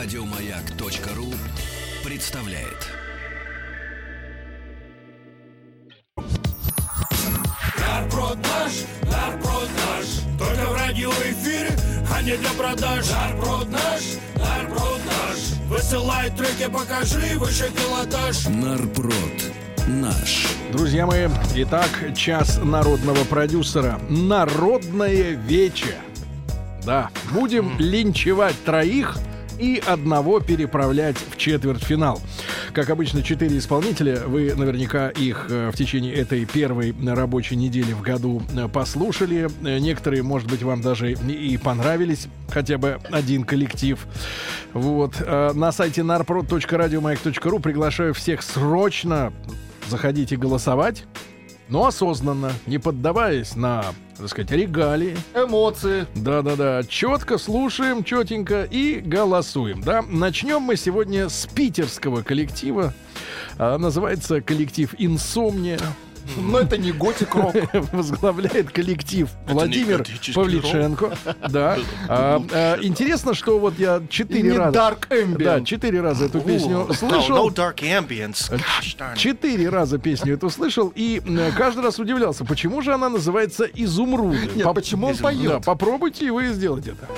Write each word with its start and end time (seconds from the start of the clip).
Радиомаяк.ру 0.00 1.34
представляет. 2.04 2.86
Нарброд 7.80 8.36
наш, 8.36 8.72
нарброд 9.10 9.68
наш 9.74 10.06
Только 10.38 10.70
в 10.70 10.74
радиоэфире, 10.76 11.76
а 12.14 12.22
не 12.22 12.36
для 12.36 12.50
продаж 12.50 13.10
Нарброд 13.10 13.68
наш, 13.70 14.02
нарброд 14.36 15.00
наш 15.04 15.68
Высылай 15.68 16.30
треки, 16.30 16.70
покажи 16.70 17.36
выше 17.36 17.68
пилотаж 17.72 18.46
Нарпрод. 18.46 19.52
Наш. 19.88 20.46
Друзья 20.70 21.06
мои, 21.06 21.26
итак, 21.56 21.90
час 22.14 22.60
народного 22.62 23.24
продюсера. 23.24 24.00
Народное 24.08 25.32
вече. 25.32 25.96
Да, 26.84 27.10
будем 27.32 27.76
линчевать 27.80 28.54
троих 28.64 29.16
и 29.58 29.82
одного 29.84 30.40
переправлять 30.40 31.16
в 31.16 31.36
четвертьфинал. 31.36 32.20
Как 32.72 32.90
обычно, 32.90 33.22
четыре 33.22 33.58
исполнителя. 33.58 34.22
Вы 34.26 34.54
наверняка 34.54 35.08
их 35.08 35.46
э, 35.50 35.70
в 35.70 35.76
течение 35.76 36.14
этой 36.14 36.44
первой 36.44 36.94
рабочей 37.06 37.56
недели 37.56 37.92
в 37.92 38.00
году 38.00 38.42
э, 38.56 38.68
послушали. 38.68 39.48
Э, 39.64 39.78
Некоторые, 39.78 40.22
может 40.22 40.48
быть, 40.50 40.62
вам 40.62 40.80
даже 40.80 41.12
и 41.12 41.56
понравились. 41.56 42.28
Хотя 42.50 42.78
бы 42.78 42.98
один 43.10 43.44
коллектив. 43.44 43.98
Вот. 44.72 45.20
На 45.20 45.72
сайте 45.72 46.02
narprod.radiomayak.ru 46.02 47.60
приглашаю 47.60 48.14
всех 48.14 48.42
срочно 48.42 49.32
заходите 49.88 50.36
голосовать. 50.36 51.04
Но 51.68 51.86
осознанно, 51.86 52.52
не 52.66 52.78
поддаваясь 52.78 53.54
на, 53.54 53.84
так 54.16 54.28
сказать, 54.28 54.50
регалии, 54.50 55.16
Эмоции. 55.34 56.06
да-да-да. 56.14 56.82
Четко 56.88 57.36
слушаем, 57.36 58.04
четенько 58.04 58.64
и 58.64 59.00
голосуем. 59.00 59.82
Да? 59.82 60.02
Начнем 60.08 60.62
мы 60.62 60.76
сегодня 60.76 61.28
с 61.28 61.46
питерского 61.46 62.22
коллектива. 62.22 62.94
А, 63.58 63.76
называется 63.76 64.40
коллектив 64.40 64.94
«Инсомния». 64.98 65.78
Но 66.36 66.60
это 66.60 66.78
не 66.78 66.92
готик 66.92 67.34
рок. 67.34 67.54
Возглавляет 67.92 68.70
коллектив 68.70 69.28
Владимир 69.46 70.04
Павличенко. 70.34 71.16
Да. 71.48 71.78
А, 72.08 72.42
а, 72.52 72.78
интересно, 72.82 73.34
что 73.34 73.58
вот 73.58 73.78
я 73.78 74.02
четыре 74.08 74.56
раза... 74.56 74.78
Dark 74.78 75.08
Ambient. 75.10 75.44
Да, 75.44 75.60
четыре 75.62 76.00
раза 76.00 76.26
эту 76.26 76.40
песню 76.40 76.88
слышал. 76.94 77.48
no 77.48 77.54
dark 77.54 77.76
ambience. 77.78 78.50
It. 78.52 79.16
Четыре 79.16 79.68
раза 79.68 79.98
песню 79.98 80.34
эту 80.34 80.50
слышал 80.50 80.92
и 80.94 81.20
э, 81.24 81.50
каждый 81.56 81.82
раз 81.82 81.98
удивлялся, 81.98 82.44
почему 82.44 82.82
же 82.82 82.92
она 82.92 83.08
называется 83.08 83.64
«Изумруды». 83.64 84.50
Нет, 84.54 84.66
почему 84.74 85.08
он 85.08 85.14
Да, 85.14 85.22
поет? 85.22 85.64
попробуйте 85.64 86.26
и 86.26 86.30
вы 86.30 86.48
сделать 86.48 86.86
это. 86.86 87.08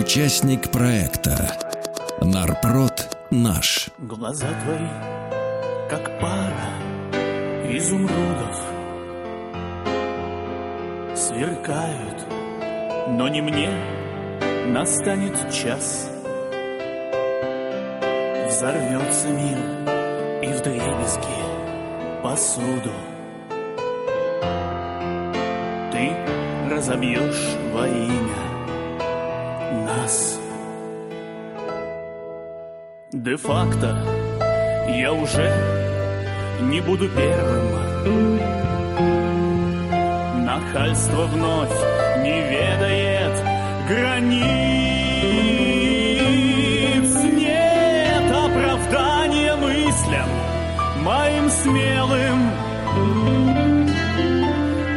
Участник 0.00 0.70
проекта. 0.70 1.58
Нарпрод. 2.22 3.18
Наш. 3.30 3.90
Глаза 3.98 4.46
твои, 4.64 4.88
как 5.90 6.18
пара 6.18 6.70
изумрудов, 7.68 8.56
Сверкают, 11.14 12.26
но 13.10 13.28
не 13.28 13.42
мне 13.42 13.70
настанет 14.68 15.36
час. 15.52 16.10
Взорвется 18.48 19.28
мир 19.28 19.58
и 20.42 20.46
вдребезги 20.46 22.22
посуду. 22.22 22.94
Ты 25.92 26.16
разобьешь 26.70 27.54
во 27.74 27.86
имя 27.86 28.49
нас. 30.00 30.38
Де-факто 33.12 33.96
я 34.88 35.12
уже 35.12 35.52
не 36.62 36.80
буду 36.80 37.08
первым. 37.08 38.40
Нахальство 40.44 41.26
вновь 41.26 41.78
не 42.24 42.40
ведает 42.52 43.36
границ. 43.88 44.40
Нет 47.44 48.30
оправдания 48.30 49.54
мыслям 49.56 50.28
моим 51.02 51.50
смелым. 51.50 52.50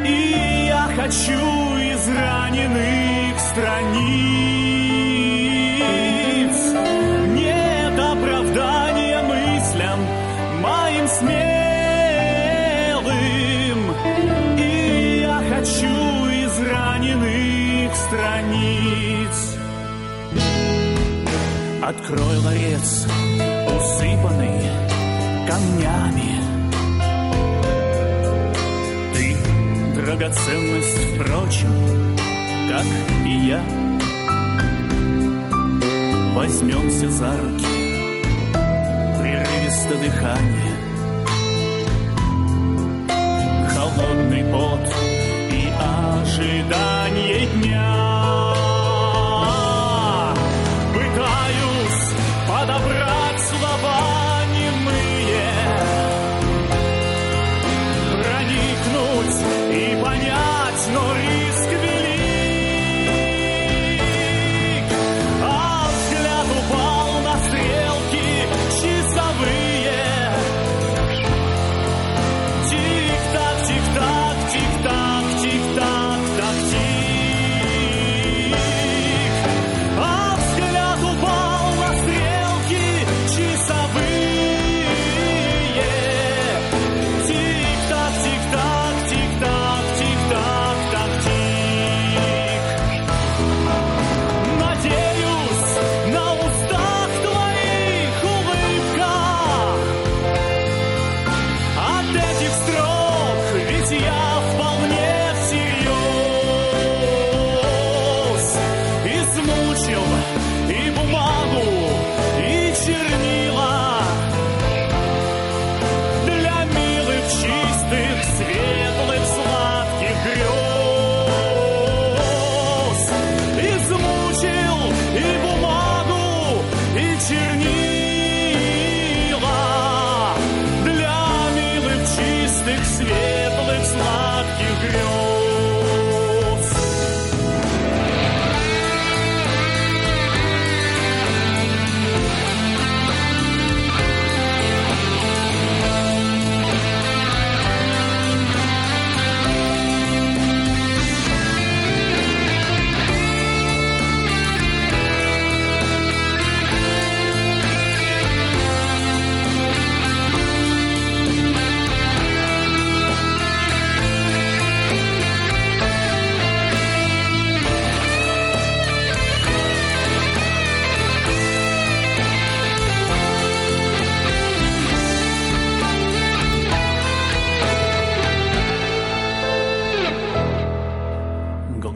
И 0.06 0.66
я 0.68 0.88
хочу 0.96 1.78
из 1.78 2.08
раненых 2.08 3.40
страниц 3.40 4.63
Открой 21.98 22.38
ларец, 22.38 23.06
усыпанный 23.78 24.62
камнями 25.48 26.42
ты 29.14 29.38
драгоценность, 29.96 30.98
впрочем, 31.16 31.74
как 32.70 32.86
и 33.26 33.48
я. 33.48 33.62
Возьмемся 36.36 37.10
за 37.10 37.32
руки, 37.38 37.66
прерывисто 39.20 39.96
дыхание, 40.02 40.76
холодный 43.70 44.44
пот 44.52 44.94
и 45.52 45.72
ожидание 45.80 47.46
дня. 47.48 47.93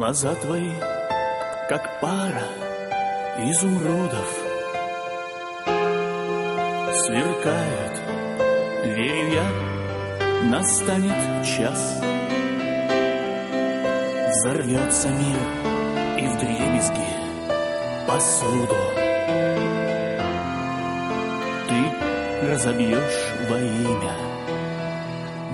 Глаза 0.07 0.35
твои, 0.35 0.71
как 1.67 1.99
пара 1.99 2.47
изумрудов, 3.39 4.39
Сверкают, 7.03 8.01
верю 8.85 9.33
я, 9.33 10.49
настанет 10.49 11.45
час. 11.45 12.01
Взорвется 14.29 15.09
мир 15.09 15.39
и 16.17 16.25
в 16.25 16.37
дребезги 16.39 17.09
посуду 18.07 18.75
Ты 21.67 22.47
разобьешь 22.47 23.33
во 23.49 23.59
имя 23.59 24.15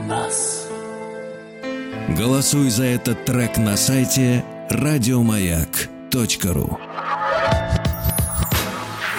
нас. 0.08 0.63
Голосуй 2.18 2.70
за 2.70 2.84
этот 2.84 3.26
трек 3.26 3.58
на 3.58 3.76
сайте 3.76 4.46
радиомаяк.ру 4.70 6.78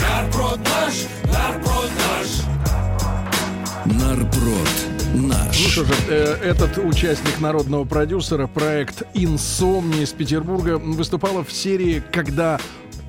Нарброд 0.01 0.61
наш, 0.61 0.95
нарброд 1.25 1.91
наш. 1.99 2.29
Нарпрод 4.01 4.69
наш. 5.15 5.61
Ну 5.61 5.69
что 5.71 5.85
же, 5.85 5.95
э, 6.09 6.37
этот 6.45 6.79
участник 6.79 7.41
народного 7.41 7.85
продюсера, 7.85 8.47
проект 8.47 9.03
«Инсомни» 9.15 10.03
из 10.03 10.13
Петербурга, 10.13 10.79
выступала 10.79 11.43
в 11.43 11.51
серии 11.51 12.01
«Когда 12.13 12.61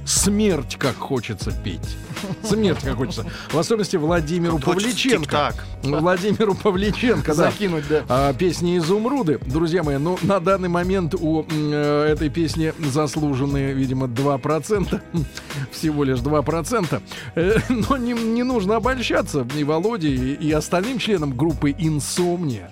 смерть 0.04 0.78
как 0.80 0.96
хочется 0.96 1.52
петь». 1.52 1.96
Смерть 2.44 2.80
как 2.84 2.96
хочется. 2.96 3.26
В 3.50 3.58
особенности 3.58 3.98
Владимиру 3.98 4.60
Павличенко. 4.60 5.26
Тик-так. 5.26 5.66
Владимиру 5.84 6.56
Павличенко, 6.56 7.36
да. 7.36 7.52
Закинуть, 7.52 7.88
да. 7.88 8.04
А, 8.10 8.34
песни 8.34 8.78
«Изумруды». 8.78 9.40
Друзья 9.46 9.84
мои, 9.84 9.98
ну, 9.98 10.18
на 10.22 10.40
данный 10.40 10.70
момент 10.70 11.16
у 11.16 11.46
э, 11.50 12.08
этой 12.12 12.30
песни 12.30 12.74
заслужены, 12.80 13.72
видимо, 13.74 14.08
2%. 14.08 15.02
Всего 15.72 16.04
лишь 16.04 16.20
2%. 16.20 17.02
Э, 17.36 17.58
но 17.70 17.98
не, 17.98 18.14
не 18.14 18.44
нужно 18.44 18.78
обольщаться 18.78 19.46
и 19.56 19.64
Володе, 19.64 20.10
и, 20.10 20.34
и 20.34 20.52
остальным 20.52 21.00
членам 21.00 21.36
группы 21.36 21.72
«Инсомния». 21.78 22.72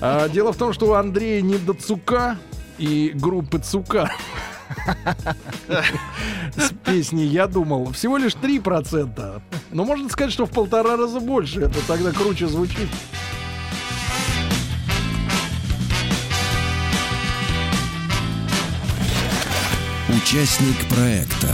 А, 0.00 0.28
дело 0.28 0.52
в 0.52 0.56
том, 0.56 0.72
что 0.72 0.86
у 0.86 0.92
Андрея 0.94 1.42
Недоцука 1.42 2.38
и 2.78 3.12
группы 3.14 3.58
«Цука» 3.58 4.10
с 6.56 6.72
песней 6.84 7.26
«Я 7.26 7.46
думал» 7.46 7.92
всего 7.92 8.16
лишь 8.16 8.34
3%. 8.34 9.42
Но 9.70 9.84
можно 9.84 10.08
сказать, 10.08 10.32
что 10.32 10.46
в 10.46 10.50
полтора 10.50 10.96
раза 10.96 11.20
больше. 11.20 11.60
Это 11.60 11.86
тогда 11.86 12.12
круче 12.12 12.46
звучит. 12.46 12.88
Участник 20.08 20.88
проекта 20.88 21.48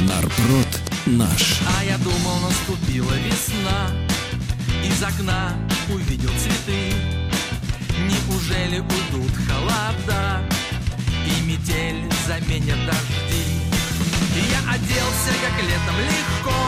Нарпрод 0.00 0.68
наш. 1.06 1.60
А 1.66 1.84
я 1.84 1.96
думал, 1.98 2.38
наступила 2.40 3.12
весна 3.14 3.90
Из 4.84 5.02
окна 5.02 5.52
увидел 5.92 6.30
цветы 6.38 6.92
Неужели 7.98 8.78
уйдут 8.78 9.32
холода 9.48 10.42
метель 11.52 12.10
заменят 12.26 12.78
дожди. 12.86 13.44
Я 14.50 14.74
оделся, 14.74 15.32
как 15.42 15.62
летом 15.62 15.96
легко. 15.98 16.60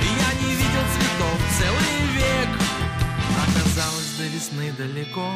Я 0.00 0.46
не 0.46 0.54
видел 0.54 0.84
цветов 0.94 1.38
целый 1.58 1.96
век. 2.16 2.48
Оказалось, 3.46 4.14
до 4.18 4.24
весны 4.26 4.72
далеко. 4.76 5.32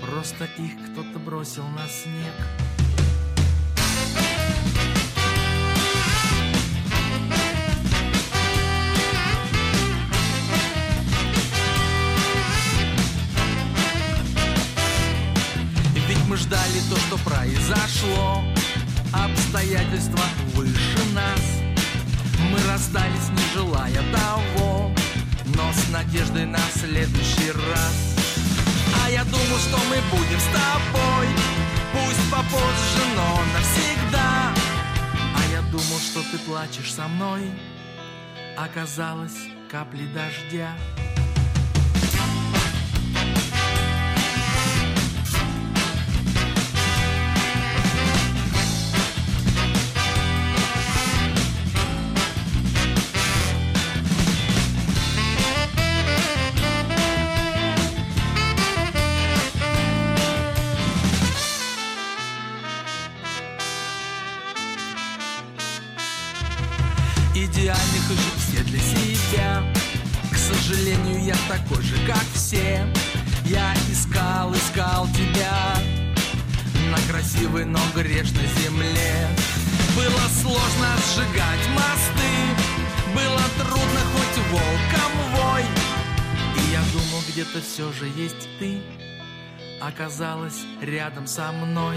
Просто 0.00 0.44
их 0.58 0.72
кто-то 0.92 1.18
бросил 1.18 1.66
на 1.68 1.86
снег 1.88 2.34
ждали 16.38 16.80
то, 16.88 16.96
что 16.96 17.18
произошло. 17.18 18.44
Обстоятельства 19.12 20.24
выше 20.54 20.98
нас. 21.14 21.40
Мы 22.50 22.58
расстались, 22.70 23.28
не 23.30 23.52
желая 23.52 24.00
того 24.12 24.92
Но 25.46 25.72
с 25.72 25.88
надеждой 25.90 26.46
на 26.46 26.60
следующий 26.72 27.50
раз. 27.50 28.16
А 29.04 29.10
я 29.10 29.24
думал, 29.24 29.58
что 29.58 29.78
мы 29.90 29.96
будем 30.10 30.38
с 30.38 30.48
тобой. 30.52 31.28
Пусть 31.92 32.30
попозже, 32.30 33.02
но 33.16 33.40
навсегда. 33.54 34.54
А 35.34 35.52
я 35.52 35.62
думал, 35.70 35.98
что 35.98 36.22
ты 36.30 36.38
плачешь 36.38 36.92
со 36.92 37.08
мной. 37.08 37.50
Оказалось, 38.56 39.36
капли 39.70 40.06
дождя 40.06 40.76
же 87.98 88.06
есть 88.16 88.48
ты 88.58 88.80
Оказалась 89.80 90.64
рядом 90.80 91.26
со 91.26 91.52
мной. 91.52 91.96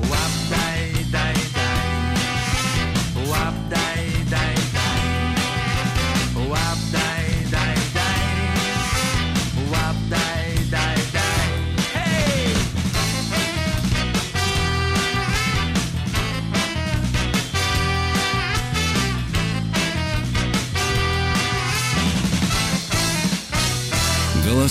Лап-дай, 0.00 0.92
дай, 1.12 1.34
дай 1.54 3.26
Лап 3.28 3.54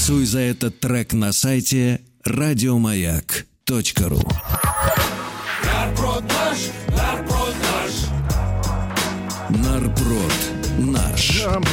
Голосуй 0.08 0.26
за 0.26 0.40
этот 0.40 0.80
трек 0.80 1.12
на 1.12 1.34
сайте 1.34 2.00
радиомаяк.ру 2.24 4.22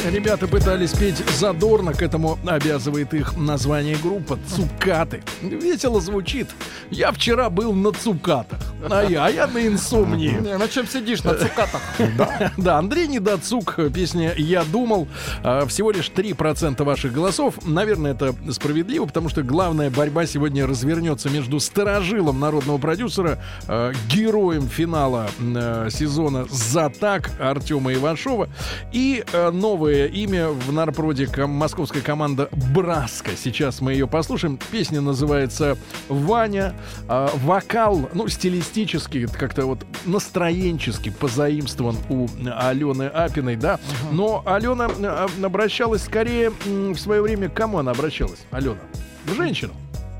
Ребята 0.09 0.47
пытались 0.47 0.93
петь 0.93 1.17
задорно, 1.31 1.93
к 1.93 2.01
этому 2.01 2.39
обязывает 2.45 3.13
их 3.13 3.35
название 3.35 3.97
группы 3.97 4.39
«Цукаты». 4.47 5.21
Весело 5.41 5.99
звучит. 5.99 6.47
Я 6.89 7.11
вчера 7.11 7.49
был 7.49 7.73
на 7.73 7.91
Цукатах, 7.91 8.59
а 8.89 9.03
я, 9.03 9.25
а 9.25 9.29
я 9.29 9.47
на 9.47 9.65
инсомнии. 9.67 10.31
На 10.31 10.67
чем 10.67 10.87
сидишь, 10.87 11.23
на 11.23 11.33
цукатах? 11.35 11.81
Да, 12.57 12.77
Андрей 12.77 13.07
Недоцук, 13.07 13.77
песня 13.93 14.33
«Я 14.37 14.63
думал». 14.63 15.07
А, 15.43 15.65
Всего 15.65 15.91
лишь 15.91 16.09
3% 16.09 16.83
ваших 16.83 17.11
голосов. 17.13 17.55
Наверное, 17.65 18.11
это 18.13 18.33
справедливо, 18.51 19.05
потому 19.05 19.29
что 19.29 19.43
главная 19.43 19.89
борьба 19.89 20.25
сегодня 20.25 20.65
развернется 20.65 21.29
между 21.29 21.59
старожилом 21.59 22.39
народного 22.39 22.77
продюсера, 22.77 23.41
героем 24.09 24.69
финала 24.69 25.27
сезона 25.89 26.45
«Затак» 26.49 27.31
Артема 27.39 27.93
Ивашова 27.93 28.47
и 28.93 29.23
новое 29.65 30.05
имя 30.05 30.49
в 30.49 30.71
нарпроде 30.71 31.25
ком- 31.25 31.49
московская 31.49 32.01
команда 32.01 32.49
«Браска». 32.71 33.31
Сейчас 33.35 33.81
мы 33.81 33.93
ее 33.93 34.07
послушаем. 34.07 34.59
Песня 34.71 35.01
называется 35.01 35.75
«Ваня». 36.07 36.75
А, 37.07 37.31
Вокал, 37.37 38.07
ну, 38.13 38.27
стилистически, 38.27 39.25
как-то 39.25 39.65
вот 39.65 39.83
настроенчески 40.05 41.09
позаимствован 41.09 41.97
у 42.09 42.27
Алены 42.45 43.05
Апиной, 43.07 43.55
да. 43.55 43.79
Но 44.11 44.43
Алена 44.45 44.87
э, 44.87 45.27
обращалась 45.43 46.03
скорее 46.03 46.51
в 46.67 46.97
свое 46.97 47.23
время 47.23 47.49
к 47.49 47.55
кому 47.55 47.79
она 47.79 47.89
обращалась? 47.89 48.45
Алена? 48.51 48.77
К 49.25 49.33
женщинам. 49.33 49.73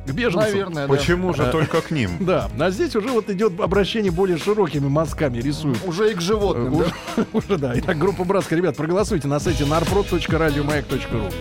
К 0.06 0.12
беженцам. 0.12 0.42
Наверное, 0.42 0.88
да. 0.88 0.94
Почему 0.94 1.34
же 1.34 1.46
только 1.52 1.82
к 1.82 1.92
ним? 1.92 2.12
Да, 2.26 2.50
а 2.60 2.72
здесь 2.72 2.96
уже 2.96 3.10
вот 3.10 3.30
идет 3.30 3.60
обращение 3.60 4.12
более 4.12 4.38
широкими 4.38 4.88
мазками 4.88 5.40
рисуют. 5.40 5.80
Уже 5.86 6.12
и 6.12 6.16
к 6.16 6.22
животным, 6.22 6.78
да? 6.78 6.86
Уже, 6.86 6.94
уже 7.34 7.58
да. 7.58 7.74
Итак, 7.76 7.98
группа 7.98 8.24
Братска. 8.24 8.56
Ребят, 8.56 8.76
проголосуйте 8.76 9.28
на 9.28 9.40
сайте 9.40 9.64
narprod.radiomayak.ru. 9.66 11.32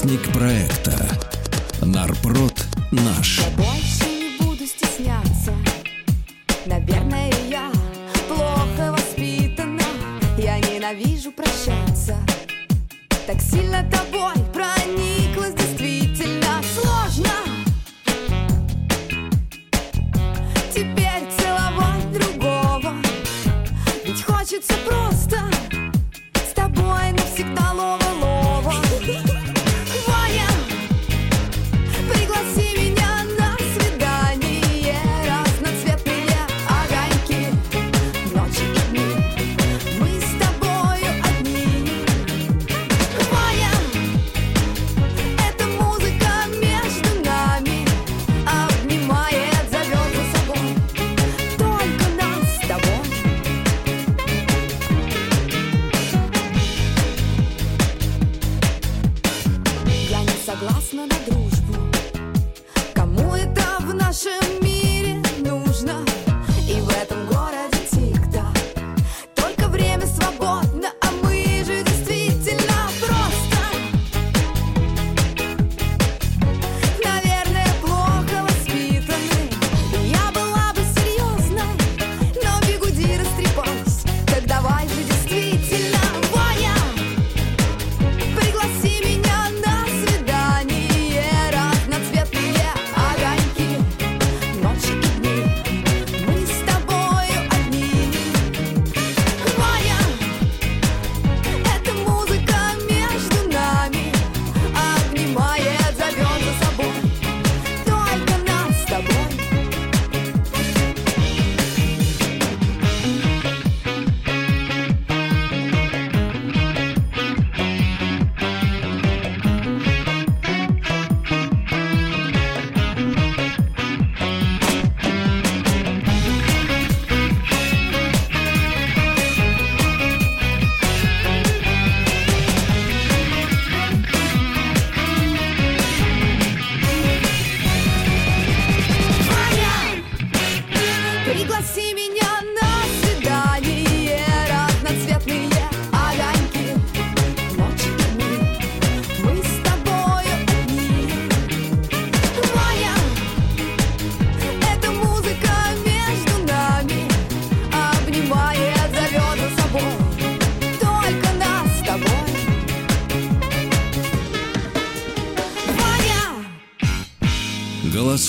Участник 0.00 0.32
проекта 0.32 0.96
Нарпрод 1.82 2.64
наш. 2.90 3.38
Я 3.40 3.50
больше 3.50 4.04
не 4.08 4.38
буду 4.42 4.66
стесняться. 4.66 5.52
Наверное, 6.64 7.30
я 7.50 7.70
плохо 8.26 8.92
воспитана. 8.92 9.82
Я 10.38 10.58
ненавижу 10.58 11.32
прощаться. 11.32 12.16
Так 13.26 13.42
сильно 13.42 13.84
тобой 13.90 14.32
прониклась 14.54 15.59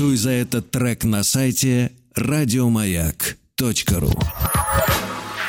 Голосуй 0.01 0.17
за 0.17 0.31
этот 0.31 0.71
трек 0.71 1.03
на 1.03 1.23
сайте 1.23 1.91
радиомаяк.ру. 2.15 4.11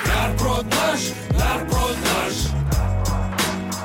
Нарпрод 0.07 0.67
наш, 0.67 1.01
нарпрод 1.31 1.97
наш 2.05 2.35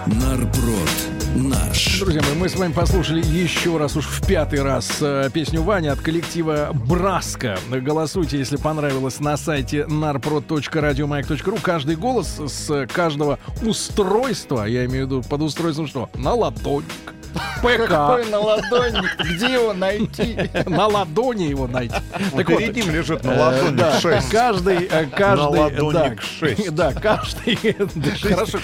Нарпрод 0.08 0.90
наш. 1.36 2.00
Друзья 2.02 2.22
мои, 2.22 2.34
мы 2.36 2.50
с 2.50 2.58
вами 2.58 2.74
послушали 2.74 3.26
еще 3.26 3.78
раз, 3.78 3.96
уж 3.96 4.08
в 4.08 4.28
пятый 4.28 4.62
раз, 4.62 4.98
э, 5.00 5.30
песню 5.34 5.62
Вани 5.62 5.88
от 5.88 6.02
коллектива 6.02 6.72
Браска. 6.74 7.58
Голосуйте, 7.72 8.38
если 8.38 8.58
понравилось, 8.58 9.22
на 9.22 9.38
сайте 9.38 9.86
narprod.radiomayak.ru. 9.88 11.62
Каждый 11.62 11.96
голос 11.96 12.42
с 12.46 12.88
каждого 12.88 13.40
устройства, 13.62 14.66
я 14.66 14.84
имею 14.84 15.06
в 15.06 15.10
виду 15.10 15.24
под 15.30 15.44
устройством 15.44 15.88
что? 15.88 16.10
На 16.16 16.34
ладонник. 16.34 17.14
ПК. 17.62 17.88
Какой 17.88 18.30
наладонник, 18.30 19.18
где 19.20 19.54
его 19.54 19.74
найти? 19.74 20.38
На 20.66 20.88
ладони 20.88 21.44
его 21.44 21.68
найти. 21.68 21.96
Так 22.36 22.50
вот, 22.50 22.58
Перед 22.60 22.76
ним 22.76 22.92
лежит 22.94 23.24
на 23.24 23.32
Э, 23.32 23.40
ладони 23.40 23.78
да, 23.78 24.00
6. 24.00 24.30
Каждый, 24.30 24.88
э, 24.90 25.06
каждый, 25.06 26.72
да, 26.72 26.94
каждый 26.94 27.56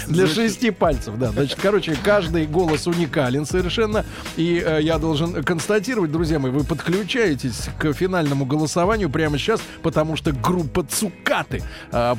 для 0.07 0.25
шести- 0.25 0.71
пальцев, 0.71 1.17
да. 1.17 1.31
Значит, 1.31 1.57
короче, 1.61 1.95
каждый 2.03 2.45
голос 2.45 2.87
уникален 2.87 3.45
совершенно, 3.45 4.05
и 4.35 4.63
э, 4.65 4.79
я 4.81 4.97
должен 4.97 5.43
констатировать, 5.43 6.11
друзья 6.11 6.39
мои, 6.39 6.51
вы 6.51 6.63
подключаетесь 6.63 7.69
к 7.77 7.93
финальному 7.93 8.45
голосованию 8.45 9.09
прямо 9.09 9.37
сейчас, 9.37 9.61
потому 9.81 10.15
что 10.15 10.31
группа 10.31 10.83
Цукаты 10.83 11.63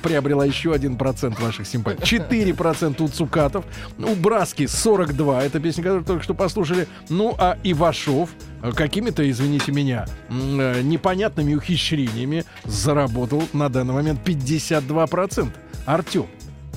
приобрела 0.02 0.44
еще 0.44 0.72
один 0.72 0.96
процент 0.96 1.40
ваших 1.40 1.66
симпатий. 1.66 2.18
4% 2.18 3.02
у 3.02 3.08
Цукатов, 3.08 3.64
у 3.98 4.14
Браски 4.14 4.66
42, 4.66 5.42
это 5.44 5.60
песня, 5.60 5.82
которую 5.82 6.04
только 6.04 6.22
что 6.22 6.34
послушали, 6.44 6.86
ну 7.08 7.34
а 7.38 7.56
Ивашов 7.64 8.28
э, 8.62 8.72
какими-то, 8.72 9.28
извините 9.28 9.72
меня, 9.72 10.06
э, 10.28 10.82
непонятными 10.82 11.54
ухищрениями 11.54 12.44
заработал 12.64 13.42
на 13.54 13.70
данный 13.70 13.94
момент 13.94 14.20
52%. 14.22 15.48
Артем, 15.86 16.26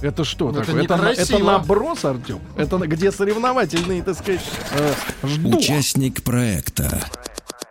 это 0.01 0.23
что 0.23 0.51
Ну, 0.51 0.61
это 0.61 0.71
такое? 0.87 1.11
Это, 1.11 1.21
это 1.21 1.43
наброс, 1.43 2.05
Артем? 2.05 2.39
Это 2.55 2.77
где 2.77 3.11
соревновательные, 3.11 4.03
так 4.03 4.15
сказать, 4.17 4.41
э, 4.71 4.93
жду. 5.23 5.57
Участник 5.57 6.23
проекта 6.23 7.03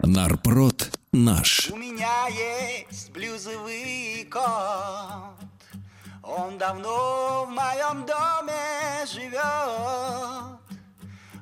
Нарпрод 0.03 0.91
наш. 1.13 1.71
У 1.71 1.77
меня 1.77 2.27
есть 2.29 3.11
блюзовый 3.13 4.29
кот. 4.31 4.43
Он 6.23 6.59
давно 6.59 7.47
в 7.47 7.51
моем 7.51 8.05
доме 8.05 9.07
живет. 9.11 10.56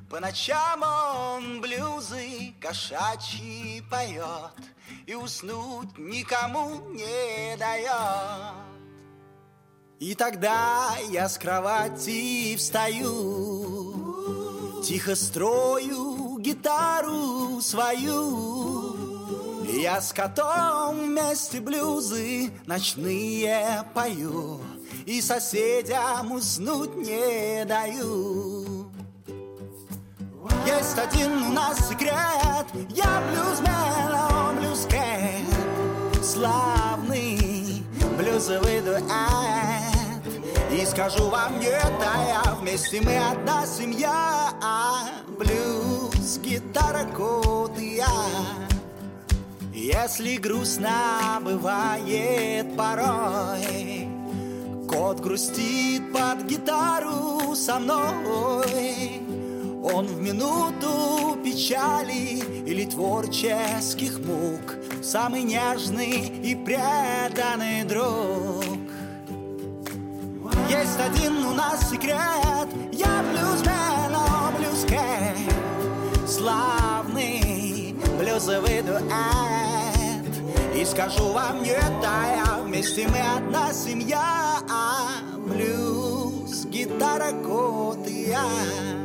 По 0.09 0.19
ночам 0.19 0.83
он 0.83 1.61
блюзы 1.61 2.53
кошачьи 2.61 3.81
поет 3.89 4.53
И 5.07 5.15
уснуть 5.15 5.97
никому 5.97 6.89
не 6.91 7.57
дает. 7.57 8.53
И 9.99 10.13
тогда 10.13 10.95
я 11.09 11.27
с 11.27 11.37
кровати 11.37 12.55
встаю, 12.57 13.93
Тихо 14.83 15.15
строю 15.15 16.37
гитару 16.37 17.59
свою. 17.61 18.95
Я 19.81 20.01
с 20.01 20.13
котом 20.13 20.99
вместе 21.05 21.59
блюзы 21.59 22.51
ночные 22.67 23.83
пою, 23.95 24.61
И 25.05 25.21
соседям 25.21 26.33
уснуть 26.33 26.95
не 26.95 27.65
даю. 27.65 28.64
Есть 30.95 31.13
один 31.13 31.43
у 31.43 31.51
нас 31.51 31.89
секрет, 31.89 32.65
я 32.89 33.21
блюзмен, 33.27 34.11
а 34.13 34.49
он 34.49 34.59
блюзкет, 34.59 36.23
славный 36.23 37.83
блюзовый 38.17 38.79
дуэт. 38.79 39.03
И 40.71 40.85
скажу 40.85 41.29
вам 41.29 41.59
нет, 41.59 41.91
а 41.99 42.45
я 42.45 42.55
вместе 42.55 43.01
мы 43.01 43.17
одна 43.17 43.65
семья, 43.65 44.51
а 44.63 45.09
блюз, 45.37 46.37
гитара, 46.37 47.05
кот 47.13 47.77
и 47.77 47.97
я. 47.97 48.07
Если 49.73 50.37
грустно 50.37 51.41
бывает 51.41 52.73
порой, 52.77 54.07
Кот 54.87 55.19
грустит 55.19 56.13
под 56.13 56.45
гитару 56.45 57.53
со 57.53 57.79
мной. 57.79 59.24
Он 59.93 60.07
в 60.07 60.19
минуту 60.19 61.37
печали 61.43 62.39
или 62.65 62.85
творческих 62.85 64.17
мук 64.17 64.77
Самый 65.03 65.43
нежный 65.43 66.27
и 66.43 66.55
преданный 66.55 67.83
друг. 67.83 68.65
Есть 70.67 70.99
один 70.99 71.37
у 71.45 71.53
нас 71.53 71.91
секрет 71.91 72.67
Я 72.91 73.23
блюзмен, 73.29 74.15
он 74.15 74.55
блюзкет 74.57 75.53
Славный 76.27 77.95
блюзовый 78.17 78.81
дуэт. 78.81 79.05
И 80.75 80.83
скажу 80.83 81.31
вам 81.31 81.61
нет, 81.61 81.93
а 82.03 82.35
я 82.35 82.63
вместе 82.63 83.07
мы 83.07 83.19
одна 83.37 83.71
семья. 83.71 84.57
А 84.67 85.21
Блюз, 85.37 86.65
гитара, 86.65 87.31
кот 87.43 88.07
и 88.07 88.29
я 88.29 89.04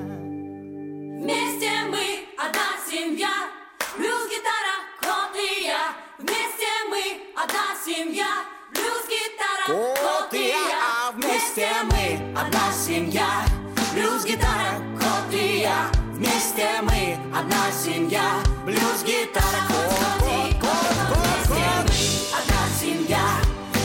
одна 2.41 2.69
семья, 2.89 3.51
блюз, 3.97 4.25
гитара, 4.31 4.77
кот 5.03 5.37
и 5.37 5.65
я. 5.65 5.93
Вместе 6.19 6.71
мы 6.89 7.03
одна 7.37 7.67
семья, 7.85 8.45
блюз, 8.73 9.05
гитара, 9.09 9.67
Кот 9.67 10.33
и 10.35 10.49
я, 10.49 11.13
вместе 11.13 11.69
мы 11.91 12.35
одна 12.39 12.73
семья, 12.73 13.45
блюз, 13.93 14.25
гитара, 14.25 14.73
кот 14.99 15.33
и 15.33 15.61
я. 15.61 15.91
Вместе 16.13 16.69
мы 16.83 17.19
одна 17.39 17.71
семья, 17.73 18.41
блюз, 18.65 19.03
гитара, 19.05 19.63
кот, 19.69 20.61
кот, 20.61 20.81
кот, 21.11 21.47
Вместе 21.49 21.85
мы 21.85 22.39
одна 22.39 22.63
семья, 22.81 23.25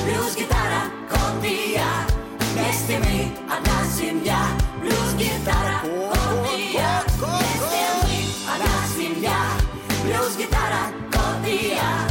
блюз, 0.06 0.36
гитара, 0.36 0.84
кот 1.10 1.43
и 1.43 1.73
я. 1.73 1.91
Вместе 2.53 2.99
мы 2.99 3.53
одна 3.53 3.84
семья, 3.97 4.39
блюз, 4.82 5.13
гитара, 5.17 5.82
кот 5.82 6.14
кот 11.69 12.04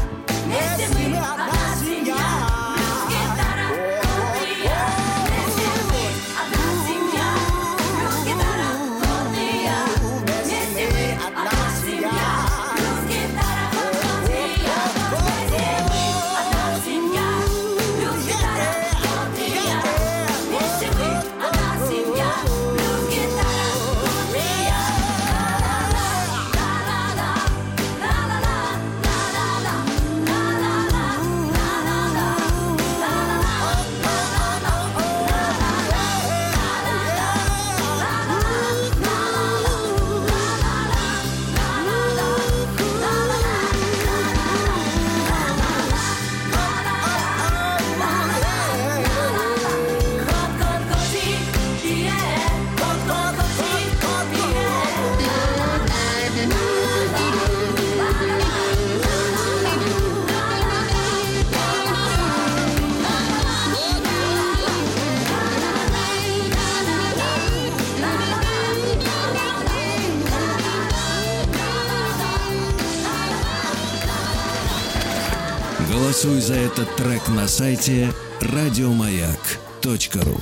этот 76.85 76.97
трек 76.97 77.29
на 77.29 77.49
сайте 77.49 78.13
радиомаяк.ру 78.41 80.39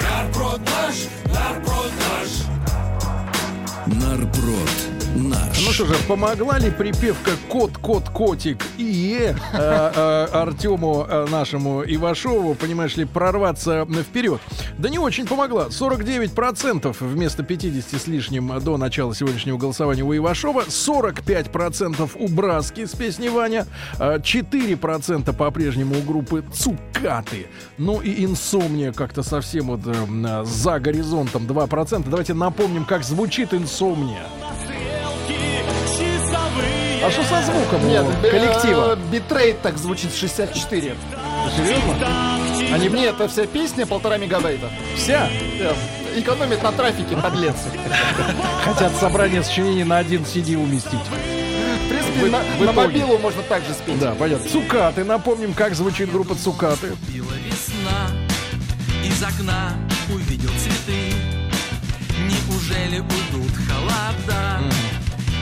Нарброд 0.00 0.60
наш, 0.60 0.94
нарброд 1.24 1.92
наш. 2.08 2.46
Нарпрод 3.86 4.70
наш. 5.16 5.66
Ну 5.66 5.72
что 5.72 5.86
же, 5.86 5.94
помогла 6.08 6.58
ли 6.58 6.70
припевка 6.70 7.32
«Кот, 7.48 7.76
кот, 7.78 8.08
котик» 8.08 8.58
и 8.78 9.18
э, 9.18 9.34
э, 9.52 10.28
Артему 10.32 11.06
э, 11.08 11.26
нашему 11.30 11.82
Ивашову, 11.84 12.54
понимаешь 12.54 12.96
ли, 12.96 13.04
прорваться 13.04 13.86
вперед? 13.86 14.40
Да 14.78 14.88
не 14.90 14.98
очень 14.98 15.26
помогла. 15.26 15.66
49% 15.68 16.94
вместо 17.00 17.42
50 17.42 18.00
с 18.00 18.06
лишним 18.06 18.52
до 18.60 18.76
начала 18.76 19.14
сегодняшнего 19.14 19.56
голосования 19.56 20.02
у 20.02 20.14
Ивашова, 20.14 20.64
45% 20.64 22.10
у 22.14 22.28
Браски 22.28 22.84
с 22.84 22.90
песней 22.94 23.30
«Ваня», 23.30 23.66
э, 23.98 24.18
4% 24.18 25.32
по-прежнему 25.32 25.96
у 25.98 26.02
группы 26.02 26.44
«Цукаты». 26.52 27.46
Ну 27.78 28.00
и 28.00 28.24
«Инсомния» 28.24 28.92
как-то 28.92 29.22
совсем 29.22 29.68
вот 29.68 29.80
э, 29.86 30.44
за 30.44 30.78
горизонтом 30.78 31.46
2%. 31.46 32.04
Давайте 32.08 32.34
напомним, 32.34 32.84
как 32.84 33.02
звучит 33.02 33.54
«Инсомния». 33.54 34.26
А 37.04 37.10
что 37.10 37.22
со 37.22 37.40
звуком 37.42 37.86
Нет, 37.88 38.04
у 38.04 38.22
б- 38.22 38.30
коллектива? 38.30 38.94
э, 38.94 39.12
битрейт 39.12 39.60
так 39.62 39.78
звучит 39.78 40.12
64. 40.14 40.94
Серьезно? 41.56 42.35
Они 42.72 42.88
мне 42.88 43.06
это 43.06 43.28
вся 43.28 43.46
песня 43.46 43.86
полтора 43.86 44.18
мегабайта. 44.18 44.70
Вся? 44.96 45.28
Э, 45.60 45.74
Экономит 46.16 46.62
на 46.62 46.72
трафике, 46.72 47.16
подлец. 47.16 47.54
Хотят 48.64 48.94
собрание 48.96 49.42
сочинений 49.42 49.84
на 49.84 49.98
один 49.98 50.22
CD 50.22 50.56
уместить. 50.56 50.92
В 50.94 51.88
принципе, 51.88 52.26
В- 52.26 52.30
на, 52.30 52.38
в 52.38 52.64
на 52.64 52.72
мобилу 52.72 53.18
можно 53.18 53.42
также 53.42 53.72
спеть. 53.74 53.98
Да, 54.00 54.14
понятно. 54.14 54.48
Цукаты. 54.48 55.04
Напомним, 55.04 55.52
как 55.54 55.74
звучит 55.74 56.10
группа 56.10 56.34
Цукаты. 56.34 56.92
Била 57.08 57.32
весна, 57.46 58.10
из 59.04 59.22
окна 59.22 59.74
увидел 60.12 60.50
цветы. 60.58 61.12
Неужели 62.18 62.98
уйдут 63.00 63.52
холода 63.68 64.60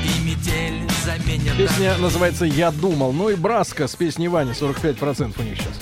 и 0.05 0.25
метель 0.25 0.83
заменят 1.05 1.57
Песня 1.57 1.97
называется 1.99 2.45
«Я 2.45 2.71
думал». 2.73 3.13
Ну 3.13 3.31
и 3.31 3.37
Браска 3.37 3.87
с 3.89 3.95
песней 3.95 4.29
Вани. 4.29 4.51
45% 4.53 5.35
у 5.39 5.43
них 5.43 5.57
сейчас. 5.57 5.73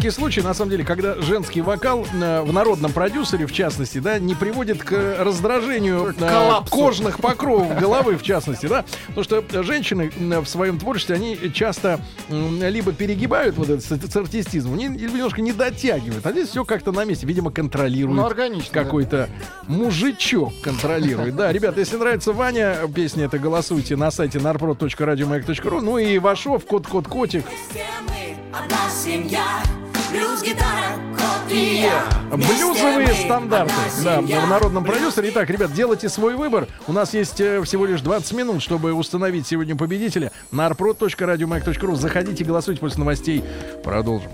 Редкий 0.00 0.10
случай, 0.18 0.40
на 0.40 0.54
самом 0.54 0.70
деле, 0.70 0.82
когда 0.84 1.14
женский 1.20 1.60
вокал 1.60 2.06
э, 2.10 2.40
в 2.40 2.52
народном 2.54 2.90
продюсере, 2.90 3.44
в 3.46 3.52
частности, 3.52 3.98
да, 3.98 4.18
не 4.18 4.34
приводит 4.34 4.82
к 4.82 4.92
раздражению 5.18 6.14
э, 6.18 6.52
кожных 6.70 7.18
покровов 7.20 7.78
головы, 7.78 8.16
в 8.16 8.22
частности, 8.22 8.64
да. 8.64 8.86
Потому 9.08 9.24
что 9.24 9.62
женщины 9.62 10.10
э, 10.18 10.40
в 10.40 10.46
своем 10.48 10.78
творчестве, 10.78 11.16
они 11.16 11.36
часто 11.52 12.00
м, 12.30 12.62
либо 12.62 12.92
перегибают 12.92 13.56
вот 13.56 13.68
этот 13.68 13.84
не- 14.24 14.88
либо 14.88 15.12
немножко 15.16 15.42
не 15.42 15.52
дотягивают. 15.52 16.24
А 16.24 16.32
здесь 16.32 16.48
все 16.48 16.64
как-то 16.64 16.92
на 16.92 17.04
месте, 17.04 17.26
видимо, 17.26 17.50
контролирует. 17.50 18.16
Ну, 18.16 18.24
органично, 18.24 18.70
да. 18.72 18.84
Какой-то 18.84 19.28
мужичок 19.68 20.54
контролирует. 20.62 21.36
Да, 21.36 21.52
ребята, 21.52 21.80
если 21.80 21.96
нравится 21.96 22.32
Ваня, 22.32 22.76
песня 22.94 23.26
это 23.26 23.38
голосуйте 23.38 23.96
на 23.96 24.10
сайте 24.10 24.38
narprod.radiomayak.ru. 24.38 25.80
Ну 25.82 25.98
и 25.98 26.16
Вашов, 26.18 26.64
кот-кот 26.64 27.06
котик. 27.06 27.44
Все 27.70 27.84
мы 28.08 28.36
одна 28.56 28.78
семья, 28.90 29.62
Блюзовые 32.30 33.14
стандарты. 33.14 33.72
Да, 34.04 34.20
в 34.20 34.48
народном 34.48 34.84
продюсере. 34.84 35.30
Итак, 35.30 35.50
ребят, 35.50 35.72
делайте 35.72 36.08
свой 36.08 36.36
выбор. 36.36 36.68
У 36.86 36.92
нас 36.92 37.12
есть 37.12 37.40
э, 37.40 37.62
всего 37.64 37.86
лишь 37.86 38.00
20 38.00 38.32
минут, 38.32 38.62
чтобы 38.62 38.92
установить 38.92 39.46
сегодня 39.46 39.76
победителя. 39.76 40.30
narprod.radiomayak.ru. 40.52 41.96
Заходите, 41.96 42.44
голосуйте 42.44 42.80
после 42.80 43.00
новостей. 43.00 43.44
Продолжим. 43.82 44.30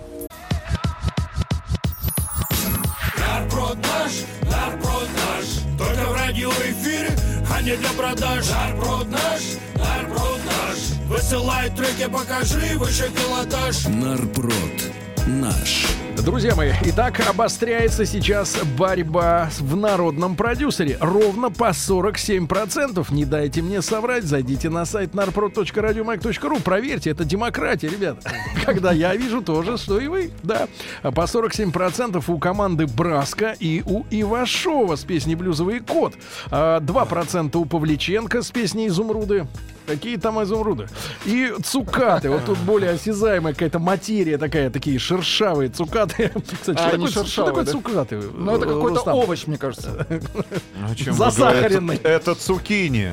Нарпрод 3.19 3.77
наш, 3.77 4.12
нарпрод 4.43 5.09
наш 5.15 5.79
Только 5.79 6.11
в 6.11 6.15
радиоэфире, 6.15 7.11
а 7.55 7.62
не 7.62 7.77
для 7.77 7.91
продаж 7.91 8.45
Нарпрод 8.51 9.09
наш, 9.09 9.43
нарпрод 9.75 10.41
наш 10.45 11.09
Высылай 11.09 11.71
треки, 11.71 12.11
покажи 12.11 12.77
выше 12.79 13.11
пилотаж 13.11 13.85
Нарпрод. 13.87 15.06
Наш. 15.27 15.89
Друзья 16.25 16.55
мои, 16.55 16.71
итак, 16.85 17.21
обостряется 17.29 18.07
сейчас 18.07 18.57
борьба 18.79 19.51
в 19.59 19.75
народном 19.75 20.37
продюсере. 20.37 20.97
Ровно 21.01 21.51
по 21.51 21.71
47%. 21.71 23.05
Не 23.11 23.25
дайте 23.25 23.61
мне 23.61 23.83
соврать. 23.83 24.23
Зайдите 24.23 24.71
на 24.71 24.85
сайт 24.85 25.15
narprod.radiomac.ru. 25.15 26.62
Проверьте, 26.62 27.11
это 27.11 27.25
демократия, 27.25 27.89
ребят. 27.89 28.19
Когда 28.65 28.93
я 28.93 29.17
вижу 29.17 29.43
то 29.43 29.62
же, 29.62 29.77
что 29.79 29.99
и 29.99 30.07
вы. 30.07 30.31
Да. 30.45 30.69
А 31.03 31.11
По 31.11 31.23
47% 31.23 32.23
у 32.29 32.39
команды 32.39 32.87
Браска 32.87 33.57
и 33.59 33.83
у 33.85 34.05
Ивашова 34.09 34.95
с 34.95 35.05
песней 35.05 35.35
«Блюзовый 35.35 35.81
кот». 35.81 36.15
А 36.53 36.79
2% 36.79 37.57
у 37.57 37.65
Павличенко 37.65 38.43
с 38.43 38.51
песней 38.53 38.87
«Изумруды». 38.87 39.49
Какие 39.87 40.16
там 40.16 40.42
изумруды? 40.42 40.88
И 41.25 41.53
цукаты. 41.62 42.29
Вот 42.31 42.44
тут 42.44 42.59
более 42.59 42.90
осязаемая 42.92 43.53
какая-то 43.53 43.79
материя 43.79 44.37
такая, 44.38 44.70
такие 44.70 44.99
шершавые 44.99 45.68
цукаты. 45.70 46.33
Кстати, 46.61 46.79
А, 46.79 46.88
что 46.88 46.90
такое, 46.90 47.09
шершавые, 47.09 47.27
что 47.27 47.44
такое 47.44 47.64
да? 47.64 47.72
цукаты? 47.72 48.20
Ну, 48.35 48.57
это 48.57 48.66
какой-то 48.66 48.96
Рустам? 48.96 49.14
овощ, 49.14 49.46
мне 49.46 49.59
кажется. 49.59 50.07
Вы 51.07 51.12
Засахаренный. 51.12 51.96
Это 52.03 52.35
цукини. 52.35 53.12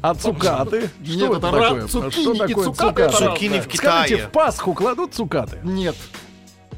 А 0.00 0.14
цукаты? 0.14 0.90
Нет, 1.00 1.08
Что 1.16 1.36
это 1.36 1.46
это 1.48 1.50
такое? 1.50 1.86
цукини 1.86 2.10
Что 2.22 2.34
такое 2.46 2.64
цукаты? 2.72 3.08
Цукини 3.16 3.60
в 3.60 3.62
Скажите, 3.74 4.14
Китае. 4.16 4.16
в 4.28 4.30
Пасху 4.30 4.74
кладут 4.74 5.14
цукаты? 5.14 5.58
Нет. 5.64 5.96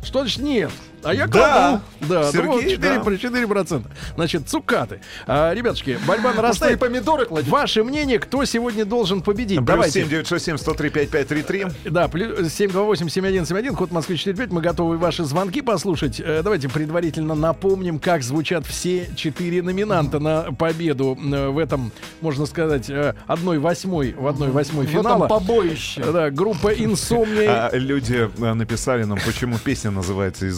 Что 0.02 0.20
значит 0.20 0.42
нет? 0.42 0.70
А 1.04 1.14
я 1.14 1.26
Да. 1.26 1.80
кладу. 2.00 2.20
Да, 2.22 2.32
Сергей, 2.32 2.46
ну 2.48 2.52
вот 2.54 2.62
4, 2.62 2.78
да. 2.96 3.00
про 3.04 3.12
4%. 3.14 3.82
Значит, 4.16 4.48
цукаты. 4.48 5.00
А, 5.26 5.52
ребятушки, 5.54 5.98
борьба 6.06 6.32
и 6.32 6.36
нарастает. 6.36 6.78
помидоры 6.80 7.26
кладете? 7.26 7.50
Ваше 7.50 7.84
мнение, 7.84 8.18
кто 8.18 8.44
сегодня 8.44 8.84
должен 8.84 9.22
победить? 9.22 9.58
Плюс 9.58 9.66
Давайте. 9.66 10.00
7 10.00 10.08
967 10.08 10.56
103 10.58 10.90
5533. 10.90 11.66
Да, 11.90 12.08
плюс 12.08 12.38
728-7171, 12.38 13.74
код 13.76 13.90
Москвы 13.92 14.16
45. 14.16 14.50
Мы 14.50 14.60
готовы 14.60 14.98
ваши 14.98 15.24
звонки 15.24 15.60
послушать. 15.60 16.20
Э, 16.20 16.40
Давайте 16.42 16.68
предварительно 16.68 17.34
напомним, 17.34 17.98
как 17.98 18.22
звучат 18.22 18.66
все 18.66 19.08
четыре 19.16 19.62
номинанта 19.62 20.18
на 20.18 20.52
победу 20.52 21.16
э, 21.20 21.48
в 21.48 21.58
этом, 21.58 21.92
можно 22.20 22.46
сказать, 22.46 22.88
э, 22.90 23.14
одной 23.26 23.58
восьмой, 23.58 24.12
в 24.12 24.26
одной 24.26 24.50
восьмой 24.50 24.86
В 24.86 24.90
этом 24.90 25.02
финала. 25.02 25.26
побоище. 25.28 26.02
Да, 26.12 26.30
группа 26.30 26.68
Инсомния. 26.74 27.68
А 27.68 27.76
люди 27.76 28.28
написали 28.38 29.04
нам, 29.04 29.18
почему 29.24 29.58
песня 29.58 29.90
называется 29.90 30.48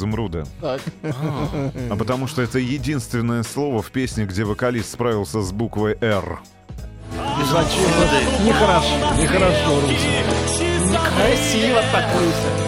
«Изумруда». 0.42 0.46
Так. 0.60 0.80
А 1.90 1.96
потому 1.96 2.26
что 2.26 2.42
это 2.42 2.58
единственное 2.58 3.42
слово 3.42 3.82
в 3.82 3.90
песне, 3.90 4.26
где 4.26 4.44
вокалист 4.44 4.92
справился 4.92 5.42
с 5.42 5.52
буквой 5.52 5.96
«Р». 6.00 6.40
Зачем? 7.50 7.84
Нехорошо, 8.44 9.14
нехорошо, 9.18 9.80
Руся. 9.80 10.98
Красиво 11.16 11.82
так, 11.92 12.04
Руся. 12.14 12.66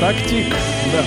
Тактик, 0.00 0.46
да. 0.92 1.04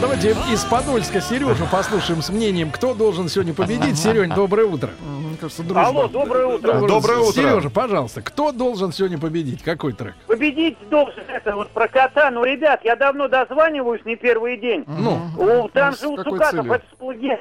Давайте 0.00 0.36
из 0.52 0.64
Подольска 0.64 1.20
Сережу 1.20 1.66
послушаем 1.70 2.22
с 2.22 2.28
мнением, 2.30 2.70
кто 2.70 2.94
должен 2.94 3.28
сегодня 3.28 3.52
победить. 3.52 3.98
Серень, 3.98 4.32
доброе 4.32 4.66
утро. 4.66 4.90
Кажется, 5.40 5.62
дружба. 5.62 5.86
Алло, 5.86 6.08
доброе 6.08 6.46
утро. 6.46 6.72
Доброе 6.86 7.18
утро. 7.18 7.32
Сережа, 7.32 7.70
пожалуйста, 7.70 8.22
кто 8.22 8.52
должен 8.52 8.92
сегодня 8.92 9.18
победить? 9.18 9.62
Какой 9.62 9.92
трек? 9.92 10.14
Победить 10.26 10.76
должен 10.88 11.22
это 11.28 11.54
вот 11.54 11.70
про 11.70 11.88
кота. 11.88 12.30
Ну, 12.30 12.44
ребят, 12.44 12.80
я 12.84 12.96
давно 12.96 13.28
дозваниваюсь, 13.28 14.04
не 14.04 14.16
первый 14.16 14.56
день. 14.58 14.84
Ну, 14.86 15.20
У, 15.64 15.68
там 15.68 15.94
же 15.94 16.08
у 16.08 16.16
цукатов 16.16 16.66
это 16.70 16.84
ж 16.84 16.96
плагиат. 16.98 17.40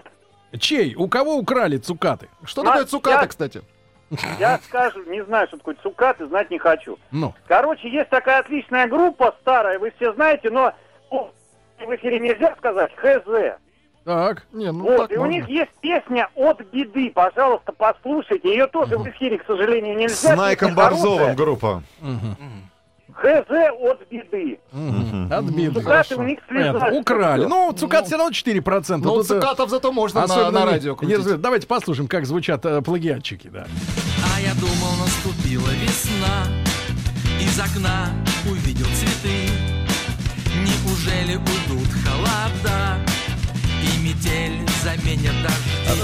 чей? 0.59 0.95
У 0.95 1.07
кого 1.07 1.35
украли 1.37 1.77
цукаты? 1.77 2.27
Что 2.45 2.61
А, 2.61 2.65
такое 2.65 2.85
цукаты, 2.85 3.21
я- 3.23 3.27
кстати? 3.27 3.61
Я 4.39 4.59
скажу, 4.63 5.03
не 5.03 5.21
знаю, 5.25 5.47
что 5.47 5.57
такое 5.57 5.75
цукаты, 5.83 6.27
знать 6.27 6.49
не 6.49 6.57
хочу. 6.59 6.97
Ну, 7.11 7.33
Короче, 7.47 7.89
есть 7.89 8.09
такая 8.09 8.39
отличная 8.39 8.87
группа 8.87 9.35
старая, 9.41 9.79
вы 9.79 9.91
все 9.97 10.13
знаете, 10.13 10.49
но 10.49 10.73
в 11.11 11.95
эфире 11.95 12.19
нельзя 12.19 12.55
сказать, 12.57 12.91
хз. 12.95 13.25
Так. 14.07 14.43
Не, 14.53 14.71
ну 14.71 14.83
Вот, 14.85 14.97
так 14.97 15.11
и 15.11 15.15
у 15.17 15.19
можно. 15.19 15.31
них 15.33 15.49
есть 15.49 15.71
песня 15.81 16.29
«От 16.35 16.61
беды», 16.71 17.11
пожалуйста, 17.13 17.73
послушайте. 17.77 18.49
Ее 18.49 18.67
тоже 18.67 18.97
в 18.97 19.05
эфире, 19.09 19.37
к 19.37 19.45
сожалению, 19.45 19.97
нельзя. 19.97 20.33
С 20.33 20.37
Найком 20.37 20.73
Борзовым 20.73 21.35
группа. 21.35 21.83
«ХЗ 23.13 23.49
от 23.81 24.07
беды». 24.09 24.59
Отбиты. 25.31 25.73
Цукаты 25.73 26.15
у 26.15 26.23
них 26.23 26.39
Понятно. 26.47 26.79
слезают. 26.79 27.01
Украли. 27.01 27.45
Ну, 27.45 27.73
цукат 27.73 28.05
все 28.05 28.15
равно 28.17 28.31
4%. 28.31 28.97
Ну, 29.03 29.23
цукатов 29.23 29.69
зато 29.69 29.91
можно 29.91 30.25
на, 30.25 30.51
на 30.51 30.59
не- 30.59 30.65
радио 30.65 30.91
не 30.91 30.97
крутить. 30.97 31.15
разбираюсь. 31.17 31.41
Давайте 31.41 31.67
послушаем, 31.67 32.07
как 32.07 32.25
звучат 32.25 32.63
э, 32.65 32.81
плагиатчики. 32.81 33.47
Да. 33.49 33.65
А 34.35 34.39
я 34.39 34.53
думал, 34.53 34.95
наступила 35.01 35.69
весна 35.83 36.45
Из 37.41 37.59
окна 37.59 38.07
увидел 38.49 38.85
цветы 38.85 39.49
Неужели 40.55 41.37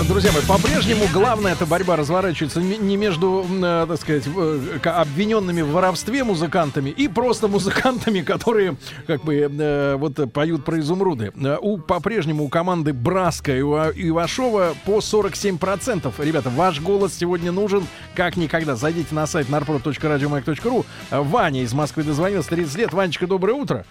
Друзья 0.07 0.31
мои, 0.31 0.41
по-прежнему 0.41 1.05
главная 1.13 1.53
эта 1.53 1.65
борьба 1.65 1.95
разворачивается 1.95 2.61
не 2.61 2.97
между, 2.97 3.45
э, 3.49 3.85
так 3.87 3.99
сказать, 3.99 4.23
э, 4.27 4.79
обвиненными 4.83 5.61
в 5.61 5.71
воровстве 5.71 6.23
музыкантами 6.23 6.89
и 6.89 7.07
просто 7.07 7.47
музыкантами, 7.47 8.21
которые 8.21 8.75
как 9.07 9.23
бы 9.23 9.35
э, 9.35 9.95
вот 9.95 10.19
э, 10.19 10.27
поют 10.27 10.65
про 10.65 10.79
изумруды. 10.79 11.31
Э, 11.41 11.57
У 11.61 11.77
по-прежнему 11.77 12.43
у 12.43 12.49
команды 12.49 12.91
Браска 12.91 13.55
и 13.55 13.61
у 13.61 13.75
Ивашова 13.75 14.75
по 14.85 14.97
47%. 14.97 16.13
Ребята, 16.23 16.49
ваш 16.49 16.81
голос 16.81 17.13
сегодня 17.13 17.51
нужен 17.51 17.85
как 18.15 18.35
никогда. 18.35 18.75
Зайдите 18.75 19.15
на 19.15 19.25
сайт 19.25 19.47
narprod.radiomac.ru. 19.47 20.85
Э, 21.11 21.21
Ваня 21.21 21.61
из 21.61 21.73
Москвы 21.73 22.03
дозвонился, 22.03 22.49
30 22.49 22.75
лет. 22.77 22.93
Ванечка, 22.93 23.25
доброе 23.25 23.53
утро. 23.53 23.85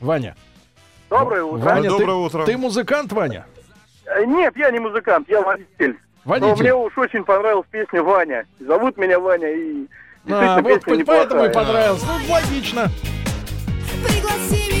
Ваня. 0.00 0.36
Доброе 1.08 1.44
утро. 1.44 1.64
Ваня, 1.64 1.88
Доброе 1.88 2.06
ты, 2.06 2.12
утро. 2.12 2.44
Ты 2.46 2.58
музыкант, 2.58 3.12
Ваня? 3.12 3.46
Э, 4.06 4.24
Нет, 4.24 4.56
я 4.56 4.70
не 4.70 4.78
музыкант, 4.78 5.28
я 5.28 5.42
водитель. 5.42 5.98
Но 6.24 6.32
Водитель. 6.32 6.62
мне 6.62 6.74
уж 6.74 6.96
очень 6.98 7.24
понравилась 7.24 7.66
песня 7.70 8.02
Ваня. 8.02 8.46
Зовут 8.60 8.96
меня 8.96 9.18
Ваня 9.20 9.48
и 9.52 9.86
А, 10.28 10.60
действительно 10.60 10.62
вот 10.62 10.84
песня 10.84 11.04
поэтому 11.06 11.44
и 11.44 11.48
неплохая. 11.48 11.52
понравилось. 11.66 12.02
Ну, 12.04 12.32
логично. 12.32 12.88
Пригласи 14.04 14.75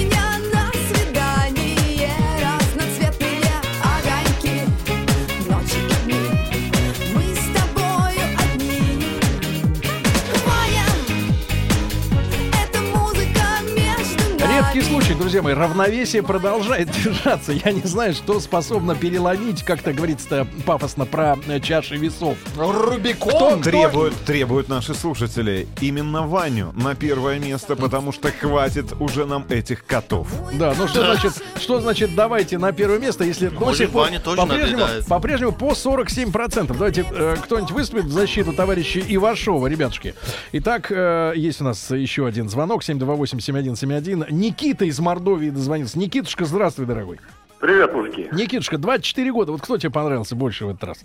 Всякий 14.38 14.82
случай, 14.82 15.14
друзья 15.14 15.42
мои, 15.42 15.54
равновесие 15.54 16.22
продолжает 16.22 16.90
держаться. 16.90 17.52
Я 17.52 17.72
не 17.72 17.80
знаю, 17.82 18.12
что 18.14 18.38
способно 18.40 18.94
переломить, 18.94 19.62
как-то 19.62 19.92
говорится 19.92 20.46
пафосно 20.66 21.06
про 21.06 21.36
э, 21.46 21.60
чаши 21.60 21.96
весов. 21.96 22.36
Рубикон. 22.56 23.60
Кто- 23.60 23.70
Требуют, 23.70 24.14
требуют 24.24 24.68
наши 24.68 24.94
слушатели 24.94 25.66
именно 25.80 26.26
Ваню 26.26 26.72
на 26.76 26.94
первое 26.94 27.38
место, 27.38 27.76
потому 27.76 28.12
что 28.12 28.30
хватит 28.30 28.86
уже 29.00 29.24
нам 29.24 29.44
этих 29.48 29.84
котов. 29.86 30.28
Да, 30.54 30.74
ну 30.78 30.86
что 30.88 31.04
значит, 31.04 31.32
что 31.60 31.80
значит 31.80 32.14
давайте 32.14 32.58
на 32.58 32.72
первое 32.72 32.98
место, 32.98 33.24
если 33.24 33.48
до 33.48 33.74
сих 33.74 33.90
пор 33.90 34.08
по-прежнему, 34.36 34.82
по-прежнему 35.08 35.52
по 35.52 35.70
47%. 35.72 36.66
Давайте 36.76 37.06
э, 37.10 37.36
кто-нибудь 37.42 37.70
выступит 37.72 38.04
в 38.04 38.12
защиту 38.12 38.52
товарища 38.52 39.00
Ивашова, 39.00 39.66
ребятушки. 39.66 40.14
Итак, 40.52 40.88
э, 40.90 41.32
есть 41.36 41.60
у 41.60 41.64
нас 41.64 41.90
еще 41.90 42.26
один 42.26 42.48
звонок, 42.48 42.82
728-7171. 42.82 44.26
Никита 44.40 44.84
из 44.84 44.98
Мордовии 45.00 45.50
дозвонился. 45.50 45.98
Никитушка, 45.98 46.44
здравствуй, 46.44 46.86
дорогой. 46.86 47.18
Привет, 47.58 47.92
мужики. 47.94 48.28
Никитушка, 48.32 48.76
24 48.78 49.32
года. 49.32 49.52
Вот 49.52 49.62
кто 49.62 49.78
тебе 49.78 49.90
понравился 49.90 50.36
больше 50.36 50.66
в 50.66 50.70
этот 50.70 50.84
раз? 50.84 50.98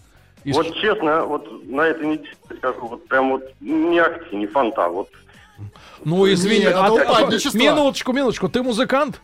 Из- 0.44 0.56
Вот 0.56 0.74
честно, 0.76 1.24
вот 1.24 1.48
на 1.66 1.82
этой 1.84 2.08
неделе 2.08 2.36
скажу, 2.58 2.88
вот 2.88 3.08
прям 3.08 3.30
вот 3.32 3.44
не 3.62 4.00
акти, 4.00 4.36
не 4.36 4.48
фонта, 4.48 4.88
вот 4.90 5.08
Ну, 6.04 6.32
извини, 6.32 6.62
Нет, 6.62 6.70
это 6.72 6.86
а 6.86 6.90
ты- 6.90 7.04
упадничество. 7.06 7.58
минуточку, 7.58 8.12
минуточку, 8.12 8.50
ты 8.50 8.64
музыкант? 8.64 9.22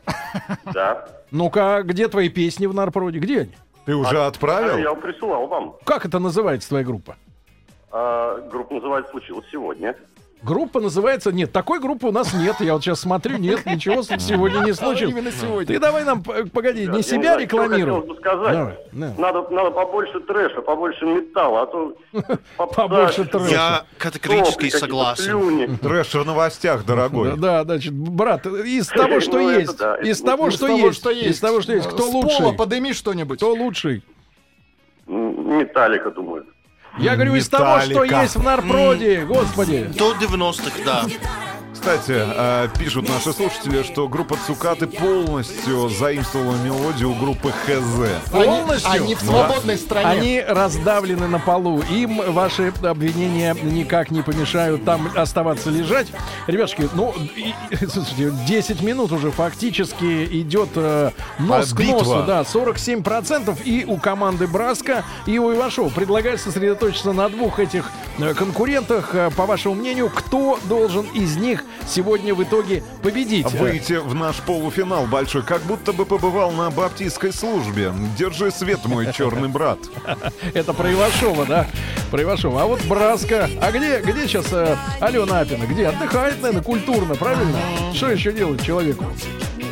да. 0.73 1.09
Ну-ка, 1.31 1.81
где 1.83 2.07
твои 2.07 2.29
песни 2.29 2.67
в 2.67 2.73
Нарпроде? 2.73 3.19
Где 3.19 3.39
они? 3.41 3.51
Ты 3.85 3.95
уже 3.95 4.23
отправил? 4.23 4.77
Я 4.77 4.93
присылал 4.93 5.47
вам. 5.47 5.75
Как 5.83 6.05
это 6.05 6.19
называется, 6.19 6.69
твоя 6.69 6.85
группа? 6.85 7.15
А, 7.91 8.39
группа 8.49 8.75
называется 8.75 9.11
«Случилось 9.11 9.45
сегодня». 9.51 9.95
Группа 10.43 10.79
называется... 10.79 11.31
Нет, 11.31 11.51
такой 11.51 11.79
группы 11.79 12.07
у 12.07 12.11
нас 12.11 12.33
нет. 12.33 12.55
Я 12.59 12.73
вот 12.73 12.83
сейчас 12.83 12.99
смотрю, 12.99 13.37
нет, 13.37 13.65
ничего 13.65 14.03
сегодня 14.03 14.59
не 14.59 14.73
случилось. 14.73 15.13
Именно 15.13 15.31
сегодня. 15.31 15.65
Ты 15.65 15.79
давай 15.79 16.03
нам, 16.03 16.23
погоди, 16.23 16.85
не 16.87 17.01
себя 17.01 17.37
рекламируй. 17.37 18.05
Надо, 18.91 19.47
надо 19.49 19.71
побольше 19.71 20.19
трэша, 20.21 20.61
побольше 20.61 21.05
металла, 21.05 21.63
а 21.63 21.65
то... 21.65 21.97
Побольше 22.75 23.25
трэша. 23.25 23.51
Я 23.51 23.85
категорически 23.97 24.69
согласен. 24.69 25.77
Трэш 25.77 26.13
в 26.13 26.25
новостях, 26.25 26.85
дорогой. 26.85 27.31
Да, 27.37 27.63
да, 27.63 27.63
значит, 27.63 27.93
брат, 27.93 28.45
из 28.45 28.87
того, 28.87 29.19
что 29.19 29.39
Ну, 29.39 29.49
есть, 29.49 29.79
из 30.03 30.21
того, 30.21 30.51
что 30.51 30.67
есть, 30.67 31.03
из 31.05 31.39
того, 31.39 31.61
что 31.61 31.73
есть, 31.73 31.87
кто 31.87 32.03
С 32.03 32.11
пола 32.11 32.23
лучший? 32.23 32.53
подыми 32.53 32.91
что-нибудь. 32.91 33.37
Кто 33.37 33.53
лучший? 33.53 34.03
Металлика, 35.07 36.11
думаю. 36.11 36.45
Я 36.99 37.15
говорю, 37.15 37.35
из 37.35 37.47
того, 37.49 37.79
что 37.81 38.03
есть 38.03 38.35
в 38.35 38.43
Нарпроде, 38.43 39.25
господи. 39.25 39.91
До 39.97 40.13
90-х, 40.13 40.79
да. 40.85 41.05
Кстати, 41.87 42.21
э, 42.21 42.67
пишут 42.77 43.07
наши 43.07 43.31
слушатели, 43.31 43.81
что 43.81 44.09
группа 44.09 44.35
Цукаты 44.45 44.87
полностью 44.87 45.87
заимствовала 45.87 46.53
мелодию 46.57 47.13
группы 47.15 47.49
ХЗ. 47.49 48.09
Они, 48.33 48.43
Полностью? 48.45 48.91
они 48.91 49.15
в 49.15 49.21
свободной 49.21 49.77
стране. 49.77 50.05
Они 50.09 50.41
раздавлены 50.45 51.27
на 51.27 51.39
полу. 51.39 51.81
Им 51.89 52.21
ваши 52.33 52.73
обвинения 52.83 53.55
никак 53.63 54.11
не 54.11 54.21
помешают 54.21 54.83
там 54.83 55.09
оставаться 55.15 55.69
лежать. 55.69 56.07
Ребятушки, 56.47 56.89
ну, 56.93 57.13
и- 57.37 57.53
слушайте, 57.87 58.33
10 58.45 58.81
минут 58.81 59.13
уже 59.13 59.31
фактически 59.31 60.25
идет 60.41 60.69
э, 60.75 61.11
нос 61.39 61.71
А, 61.71 61.75
к 61.75 61.79
битва. 61.79 61.99
носу. 61.99 62.23
Да, 62.27 62.41
47% 62.43 63.61
и 63.63 63.85
у 63.85 63.95
команды 63.95 64.45
Браска, 64.47 65.05
и 65.25 65.39
у 65.39 65.53
Ивашова. 65.53 65.87
Предлагаю 65.87 66.37
сосредоточиться 66.37 67.13
на 67.13 67.29
двух 67.29 67.59
этих 67.61 67.89
э, 68.19 68.33
конкурентах. 68.33 69.15
Э, 69.15 69.31
По 69.37 69.45
вашему 69.45 69.75
мнению, 69.75 70.09
кто 70.13 70.59
должен 70.65 71.05
из 71.13 71.37
них 71.37 71.63
сегодня 71.87 72.33
в 72.33 72.43
итоге 72.43 72.83
победить? 73.01 73.51
Выйти 73.53 73.93
в 73.93 74.13
наш 74.13 74.37
полуфинал 74.37 75.05
большой, 75.05 75.43
как 75.43 75.61
будто 75.63 75.93
бы 75.93 76.05
побывал 76.05 76.51
на 76.51 76.69
баптистской 76.69 77.33
службе. 77.33 77.93
Держи 78.17 78.51
свет, 78.51 78.85
мой 78.85 79.11
черный 79.13 79.49
брат. 79.49 79.79
Это 80.53 80.73
про 80.73 80.91
Ивашова, 80.91 81.45
да? 81.45 81.67
Про 82.11 82.23
Ивашова. 82.23 82.63
А 82.63 82.65
вот 82.65 82.81
Браска. 82.85 83.49
А 83.61 83.71
где, 83.71 83.99
где 83.99 84.27
сейчас 84.27 84.47
э, 84.51 84.75
Алена 84.99 85.41
Апина? 85.41 85.65
Где? 85.65 85.87
Отдыхает, 85.87 86.41
наверное, 86.41 86.63
культурно, 86.63 87.15
правильно? 87.15 87.59
Что 87.93 88.11
еще 88.11 88.31
делать 88.31 88.63
человеку? 88.63 89.05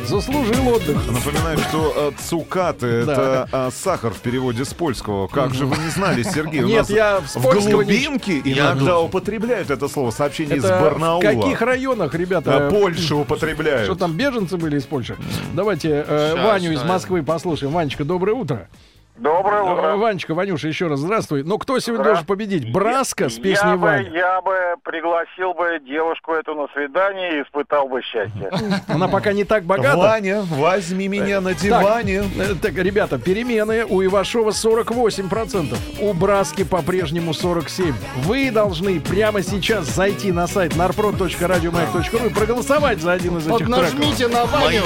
Заслужил 0.08 0.68
отдых. 0.68 0.96
Напоминаю, 1.10 1.58
что 1.58 1.92
э, 1.96 2.22
цукаты 2.22 2.86
это 2.86 3.48
э, 3.50 3.70
сахар 3.72 4.12
в 4.12 4.20
переводе 4.20 4.64
с 4.64 4.72
польского. 4.72 5.26
Как 5.26 5.52
же 5.54 5.66
вы 5.66 5.76
не 5.82 5.90
знали, 5.90 6.22
Сергей? 6.22 6.62
У 6.62 6.66
Нет, 6.66 6.78
нас 6.80 6.90
я 6.90 7.20
в 7.20 7.36
не- 7.66 7.72
глубинке 7.72 8.38
Я 8.44 8.72
иногда 8.72 9.00
употребляют 9.00 9.70
это 9.70 9.88
слово. 9.88 10.10
Сообщение 10.10 10.56
из 10.56 10.64
Это 10.64 10.78
в 10.78 10.80
Барнаула. 10.82 11.20
каких 11.22 11.60
районах, 11.60 12.14
ребята? 12.14 12.68
А, 12.68 12.70
употребляют. 13.16 13.84
Что 13.84 13.94
там, 13.94 14.12
беженцы 14.16 14.56
были 14.56 14.78
из 14.78 14.84
Польши? 14.84 15.16
Давайте 15.54 16.04
э, 16.06 16.34
Ваню 16.42 16.72
из. 16.72 16.82
Москвы 16.84 17.22
послушаем. 17.22 17.72
Ванечка, 17.72 18.04
доброе 18.04 18.32
утро. 18.34 18.68
Доброе 19.18 19.60
Э, 19.62 19.72
утро. 19.72 19.96
Ванечка, 19.96 20.34
Ванюша, 20.34 20.68
еще 20.68 20.88
раз 20.88 21.00
здравствуй. 21.00 21.42
Ну, 21.42 21.56
кто 21.56 21.78
сегодня 21.78 22.02
Здра- 22.02 22.08
должен 22.08 22.26
победить? 22.26 22.70
Браска 22.70 23.30
с 23.30 23.34
песней 23.38 23.70
я 23.70 23.76
бы, 23.76 23.82
Ваня. 23.86 24.10
я 24.12 24.40
бы 24.42 24.54
пригласил 24.84 25.54
бы 25.54 25.80
девушку 25.88 26.32
эту 26.34 26.54
на 26.54 26.66
свидание 26.74 27.38
и 27.38 27.42
испытал 27.42 27.88
бы 27.88 28.02
счастье. 28.02 28.50
Она 28.88 29.08
пока 29.08 29.32
не 29.32 29.44
так 29.44 29.64
богата. 29.64 29.96
Ваня, 29.96 30.42
возьми 30.42 31.08
меня 31.08 31.40
на 31.40 31.54
диване. 31.54 32.24
Э, 32.38 32.54
Так, 32.60 32.74
ребята, 32.74 33.18
перемены. 33.18 33.86
У 33.86 34.04
Ивашова 34.04 34.50
48%. 34.50 35.78
У 36.00 36.12
Браски 36.12 36.64
по-прежнему 36.64 37.32
47%. 37.32 37.94
Вы 38.24 38.50
должны 38.50 39.00
прямо 39.00 39.40
сейчас 39.42 39.86
зайти 39.86 40.30
на 40.30 40.46
сайт 40.46 40.74
narprod.radiomayak.ru 40.74 42.26
и 42.30 42.34
проголосовать 42.34 43.00
за 43.00 43.12
один 43.12 43.38
из 43.38 43.46
этих 43.46 43.66
треков. 43.66 43.76
Поднажмите 43.76 44.28
на 44.28 44.44
Мои, 44.46 44.80
Ваню. 44.80 44.82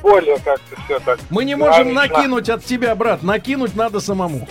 более 0.02 0.38
как-то 0.40 0.76
все 0.86 1.00
так. 1.00 1.20
Мы 1.30 1.46
не 1.46 1.56
можем 1.56 1.90
динамично. 1.90 2.18
накинуть 2.18 2.50
от 2.50 2.66
тебя, 2.66 2.96
брат. 2.96 3.24
Накинуть 3.24 3.76
надо 3.76 4.00
самому. 4.00 4.48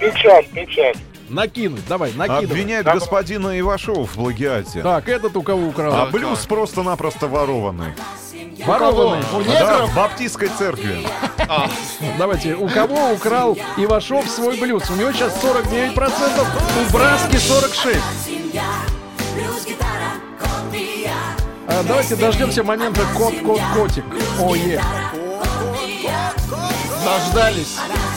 Печать, 0.00 0.48
печать. 0.48 0.96
Накинуть, 1.28 1.86
давай, 1.86 2.12
накидывай. 2.12 2.44
Обвиняют 2.46 2.86
господина 2.88 3.58
Ивашова 3.60 4.04
в 4.06 4.14
плагиате. 4.14 4.82
Так, 4.82 5.08
этот 5.08 5.36
у 5.36 5.42
кого 5.42 5.68
украл? 5.68 5.94
А 5.94 6.06
блюз 6.06 6.44
просто-напросто 6.46 7.28
ворованный. 7.28 7.92
Ворованный. 8.66 9.24
У 9.34 9.42
Да, 9.44 9.52
негров? 9.52 9.90
в 9.90 9.96
баптистской 9.96 10.48
церкви. 10.58 11.06
Давайте, 12.18 12.54
у 12.54 12.68
кого 12.68 13.12
украл 13.12 13.56
Ивашов 13.76 14.28
свой 14.28 14.58
блюз? 14.58 14.90
У 14.90 14.96
него 14.96 15.12
сейчас 15.12 15.42
49%, 15.42 16.46
у 16.88 16.92
Браски 16.92 17.36
46%. 17.36 17.96
А, 21.72 21.82
давайте 21.84 22.16
дождемся 22.16 22.64
момента 22.64 23.02
кот, 23.16 23.34
кот, 23.44 23.60
котик. 23.74 24.04
Ое. 24.40 24.82
Дождались. 27.04 27.76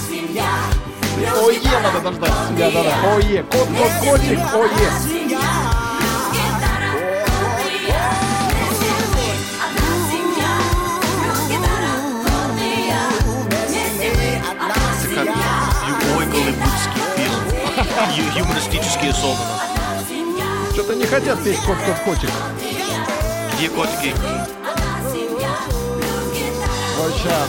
Е, 0.10 1.80
надо 1.84 2.00
дождаться. 2.02 2.48
Да, 2.58 2.72
да, 2.72 2.84
да. 2.84 3.16
Ое. 3.16 3.44
Кот, 3.44 3.68
кот, 3.78 3.92
котик. 4.12 4.40
Ое. 4.54 5.94
Это 15.04 15.26
как 15.26 15.28
любой 15.88 16.26
голливудский 16.26 17.02
фильм. 17.16 17.34
Ю- 18.16 18.40
Юмористически 18.40 19.08
особенно. 19.08 19.60
Что-то 20.74 20.96
не 20.96 21.06
хотят 21.06 21.44
петь 21.44 21.58
кот, 21.60 21.78
є 23.64 23.70
котики. 23.70 24.14
Вольчан. 26.98 27.48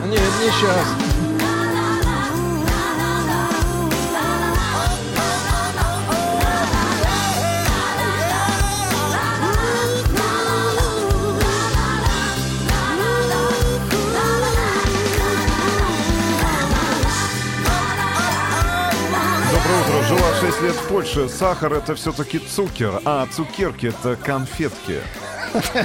Ну, 0.00 0.06
не 0.06 0.16
сейчас. 0.16 1.11
Жила 20.12 20.34
6 20.40 20.62
лет 20.62 20.74
в 20.74 20.88
Польше. 20.88 21.28
Сахар 21.30 21.72
это 21.72 21.94
все-таки 21.94 22.38
цукер, 22.38 23.00
а 23.06 23.26
цукерки 23.34 23.86
это 23.86 24.16
конфетки. 24.16 25.00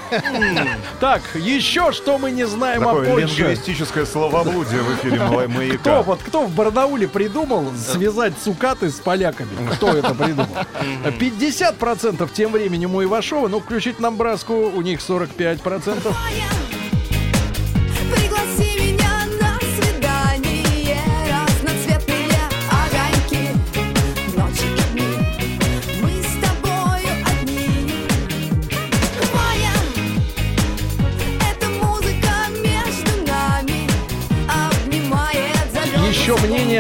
Так, 0.99 1.21
еще 1.35 1.91
что 1.91 2.17
мы 2.17 2.31
не 2.31 2.45
знаем 2.45 2.87
о 2.87 2.93
Польше. 2.93 3.41
лингвистическое 3.41 4.05
словоблудие 4.05 4.81
в 4.81 4.95
эфире 4.95 5.19
«Мала- 5.19 5.47
маяка. 5.47 5.77
Кто, 5.77 6.03
вот 6.03 6.19
кто 6.25 6.45
в 6.45 6.51
Барнауле 6.51 7.07
придумал 7.07 7.71
связать 7.75 8.33
цукаты 8.41 8.89
с 8.89 8.95
поляками? 8.95 9.49
Кто 9.73 9.89
это 9.89 10.13
придумал? 10.13 10.47
50% 11.03 12.29
тем 12.33 12.51
временем 12.51 12.95
у 12.95 13.03
Ивашова, 13.03 13.47
ну, 13.49 13.59
включить 13.59 13.99
нам 13.99 14.15
браску, 14.17 14.53
у 14.53 14.81
них 14.81 14.99
45%. 14.99 16.13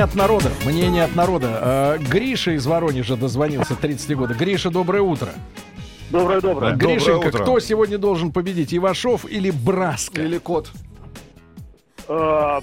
От 0.07 0.15
народа. 0.15 0.49
Мнение 0.65 1.03
от 1.03 1.15
народа. 1.15 1.59
Э, 1.61 1.97
Гриша 1.99 2.51
из 2.51 2.65
Воронежа 2.65 3.15
дозвонился 3.15 3.75
30 3.75 4.15
года. 4.15 4.33
Гриша, 4.33 4.69
доброе 4.69 5.01
утро. 5.01 5.29
Доброе, 6.09 6.39
доброе. 6.39 6.75
Гришенька, 6.75 7.27
утро. 7.27 7.43
кто 7.43 7.59
сегодня 7.59 7.97
должен 7.97 8.31
победить? 8.31 8.73
Ивашов 8.73 9.25
или 9.25 9.51
Браска? 9.51 10.21
Или 10.21 10.37
кот. 10.37 10.71
Э, 12.07 12.59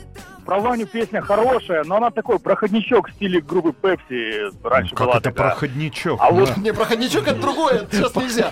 Про 0.47 0.61
Ваню 0.61 0.87
песня 0.87 1.21
хорошая, 1.21 1.85
но 1.85 1.97
она 1.97 2.11
такой 2.11 2.39
проходничок 2.39 3.09
в 3.09 3.13
стиле 3.13 3.43
группы 3.43 3.75
Пепси 3.75 4.51
раньше 4.67 4.95
Как 4.95 5.07
была 5.07 5.17
это 5.19 5.25
такая. 5.31 5.51
проходничок? 5.51 6.19
А 6.23 6.31
вот, 6.31 6.57
Не, 6.57 6.73
проходничок 6.73 7.29
это 7.29 7.41
другое, 7.41 7.87
сейчас 7.91 8.15
нельзя. 8.17 8.51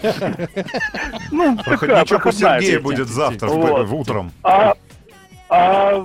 ну, 1.31 1.57
Проходничок 1.65 2.27
у 2.27 2.33
Сергея 2.33 2.81
будет 2.81 3.09
завтра 3.09 3.49
утром. 3.49 4.33
А, 4.43 4.75
а 5.49 6.05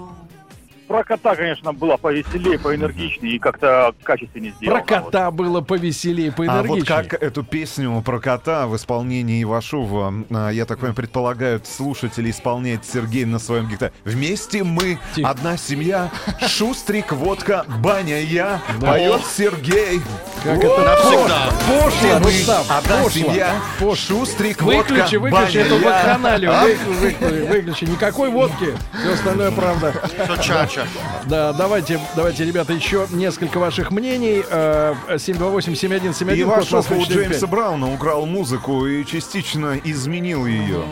про 0.87 1.03
кота, 1.03 1.35
конечно, 1.35 1.73
была 1.73 1.97
повеселее, 1.97 2.57
поэнергичнее 2.57 3.35
и 3.35 3.39
как-то 3.39 3.93
качественнее 4.03 4.51
Про 4.53 4.57
сделано. 4.59 4.83
кота 4.83 5.31
было 5.31 5.61
повеселее, 5.61 6.29
А 6.29 6.31
вот 6.31 6.37
поэнергичнее. 6.37 6.85
как 6.85 7.13
эту 7.21 7.43
песню 7.43 8.01
про 8.05 8.19
кота 8.19 8.67
в 8.67 8.75
исполнении 8.75 9.43
Ивашова, 9.43 10.13
а, 10.31 10.49
я 10.49 10.65
так 10.65 10.77
понимаю, 10.79 10.95
предполагают 10.95 11.67
слушатели 11.67 12.29
исполняет 12.31 12.85
Сергей 12.85 13.25
на 13.25 13.39
своем 13.39 13.67
гитаре. 13.67 13.91
Вместе 14.05 14.63
мы, 14.63 14.97
Тихо. 15.15 15.29
одна 15.29 15.57
семья, 15.57 16.09
шустрик, 16.47 17.11
водка, 17.11 17.65
баня, 17.79 18.19
я, 18.21 18.61
поет 18.79 19.21
Сергей. 19.25 20.01
Как 20.43 20.57
это 20.63 20.81
Навсегда. 20.81 21.49
пошло, 21.67 21.89
Все 21.89 22.19
мы, 22.19 22.53
одна 22.69 23.03
пошло. 23.03 23.09
семья, 23.09 23.55
шустрик, 23.95 24.61
Выключи, 24.61 25.17
водка, 25.17 25.19
выключи 25.19 25.57
баня, 25.57 25.59
эту 25.59 25.77
вакханалию. 25.79 26.51
А? 26.53 26.63
Вы- 26.63 26.75
выключи, 26.75 27.47
выключи. 27.51 27.83
Никакой 27.85 28.29
водки. 28.29 28.73
Все 28.99 29.13
остальное 29.13 29.51
правда. 29.51 29.93
Все 30.07 30.33
чача. 30.77 31.23
Да, 31.25 31.53
давайте, 31.53 31.99
давайте, 32.15 32.45
ребята, 32.45 32.73
еще 32.73 33.07
несколько 33.11 33.59
ваших 33.59 33.91
мнений. 33.91 34.43
Э, 34.49 34.93
728-7171. 35.09 36.45
код 36.45 36.57
Ивашов 36.57 36.91
у 36.91 36.95
495. 36.95 37.09
Джеймса 37.09 37.47
Брауна 37.47 37.93
украл 37.93 38.25
музыку 38.25 38.85
и 38.85 39.05
частично 39.05 39.79
изменил 39.83 40.45
ее. 40.45 40.83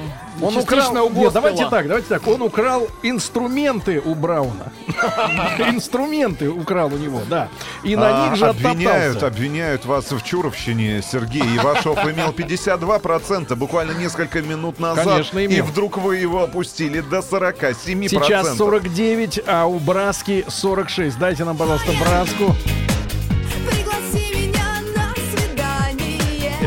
Он 0.42 0.54
Частично 0.54 1.04
украл... 1.04 1.24
Нет, 1.24 1.34
давайте 1.34 1.70
так, 1.70 1.88
давайте 1.88 2.08
так. 2.08 2.28
Он 2.28 2.42
украл 2.42 2.88
инструменты 3.04 4.02
у 4.04 4.16
Брауна. 4.16 4.72
Инструменты 5.60 6.50
украл 6.50 6.94
у 6.94 6.98
него, 6.98 7.22
да. 7.30 7.50
И 7.84 7.96
на 7.96 8.26
А, 8.26 8.28
них 8.30 8.38
же 8.38 8.48
обвиняют, 8.48 9.24
обвиняют 9.24 9.86
вас 9.86 10.12
в 10.12 10.22
Чуровщине, 10.24 11.02
Сергей. 11.02 11.44
Ивашов 11.58 11.98
имел 12.06 12.32
52% 12.32 13.56
буквально 13.56 13.92
несколько 13.94 14.42
минут 14.42 14.80
назад. 14.80 15.06
Конечно, 15.06 15.40
И 15.40 15.62
вдруг 15.62 15.98
вы 15.98 16.18
его 16.18 16.44
опустили 16.44 17.02
до 17.02 17.20
47%. 17.20 18.10
Сейчас 18.10 18.58
49, 18.58 19.42
а 19.48 19.66
у 19.66 19.80
Браски 19.80 20.46
46. 20.48 21.18
Дайте 21.18 21.46
нам, 21.46 21.58
пожалуйста, 21.58 21.92
Браску. 22.00 22.56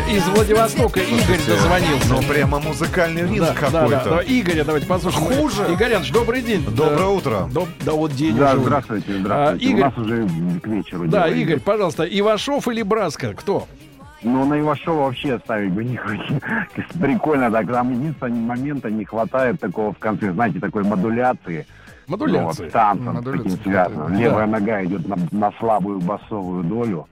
Из 0.09 0.27
Владивостока 0.29 1.01
Игорь 1.01 1.39
дозвонился. 1.47 2.09
Ну, 2.15 2.23
прямо 2.23 2.59
музыкальный 2.61 3.23
ринг 3.23 3.41
Да, 3.41 3.55
да, 3.61 3.71
да, 3.71 3.81
какой-то. 3.83 4.11
да. 4.11 4.23
Игоря, 4.27 4.65
давайте 4.65 4.87
послушаем. 4.87 5.25
Хуже. 5.27 5.67
Игоряныч, 5.73 6.11
добрый 6.13 6.41
день. 6.43 6.65
Доброе 6.65 7.09
утро. 7.09 7.49
Доб- 7.53 7.69
Да 7.85 7.93
вот 7.93 8.13
день 8.13 8.37
Да, 8.37 8.53
уже. 8.55 8.63
здравствуйте, 8.63 9.19
здравствуйте. 9.19 9.67
А, 9.67 9.71
Игорь- 9.71 9.83
У 9.83 9.85
нас 9.85 9.99
уже 9.99 10.29
к 10.63 10.67
вечеру. 10.67 11.07
Да, 11.09 11.29
дело 11.29 11.39
Игорь, 11.41 11.61
пожалуйста, 11.61 12.05
Ивашов 12.05 12.69
или 12.69 12.83
Браска? 12.83 13.35
Кто? 13.35 13.67
Ну, 14.23 14.45
на 14.47 14.59
Ивашова 14.59 15.05
вообще 15.05 15.39
ставить 15.45 15.73
бы 15.73 15.85
не 15.85 15.97
хочу. 15.97 16.41
Прикольно 17.01 17.51
так. 17.51 17.67
Там 17.71 17.93
единственного 17.93 18.35
момента 18.57 18.91
не 18.91 19.05
хватает 19.05 19.61
такого 19.61 19.93
в 19.93 19.99
конце, 19.99 20.33
знаете, 20.33 20.59
такой 20.59 20.85
модуляции. 20.85 21.67
Модуляции. 22.07 22.63
Ну, 22.63 22.65
вот, 22.65 22.73
танцем 22.73 23.13
Модуляция, 23.15 23.51
таким 23.53 23.63
связано. 23.73 24.09
да. 24.09 24.15
Левая 24.17 24.47
нога 24.47 24.83
идет 24.85 25.07
на, 25.07 25.17
на 25.31 25.53
слабую 25.61 26.01
басовую 26.01 26.65
долю, 26.65 27.07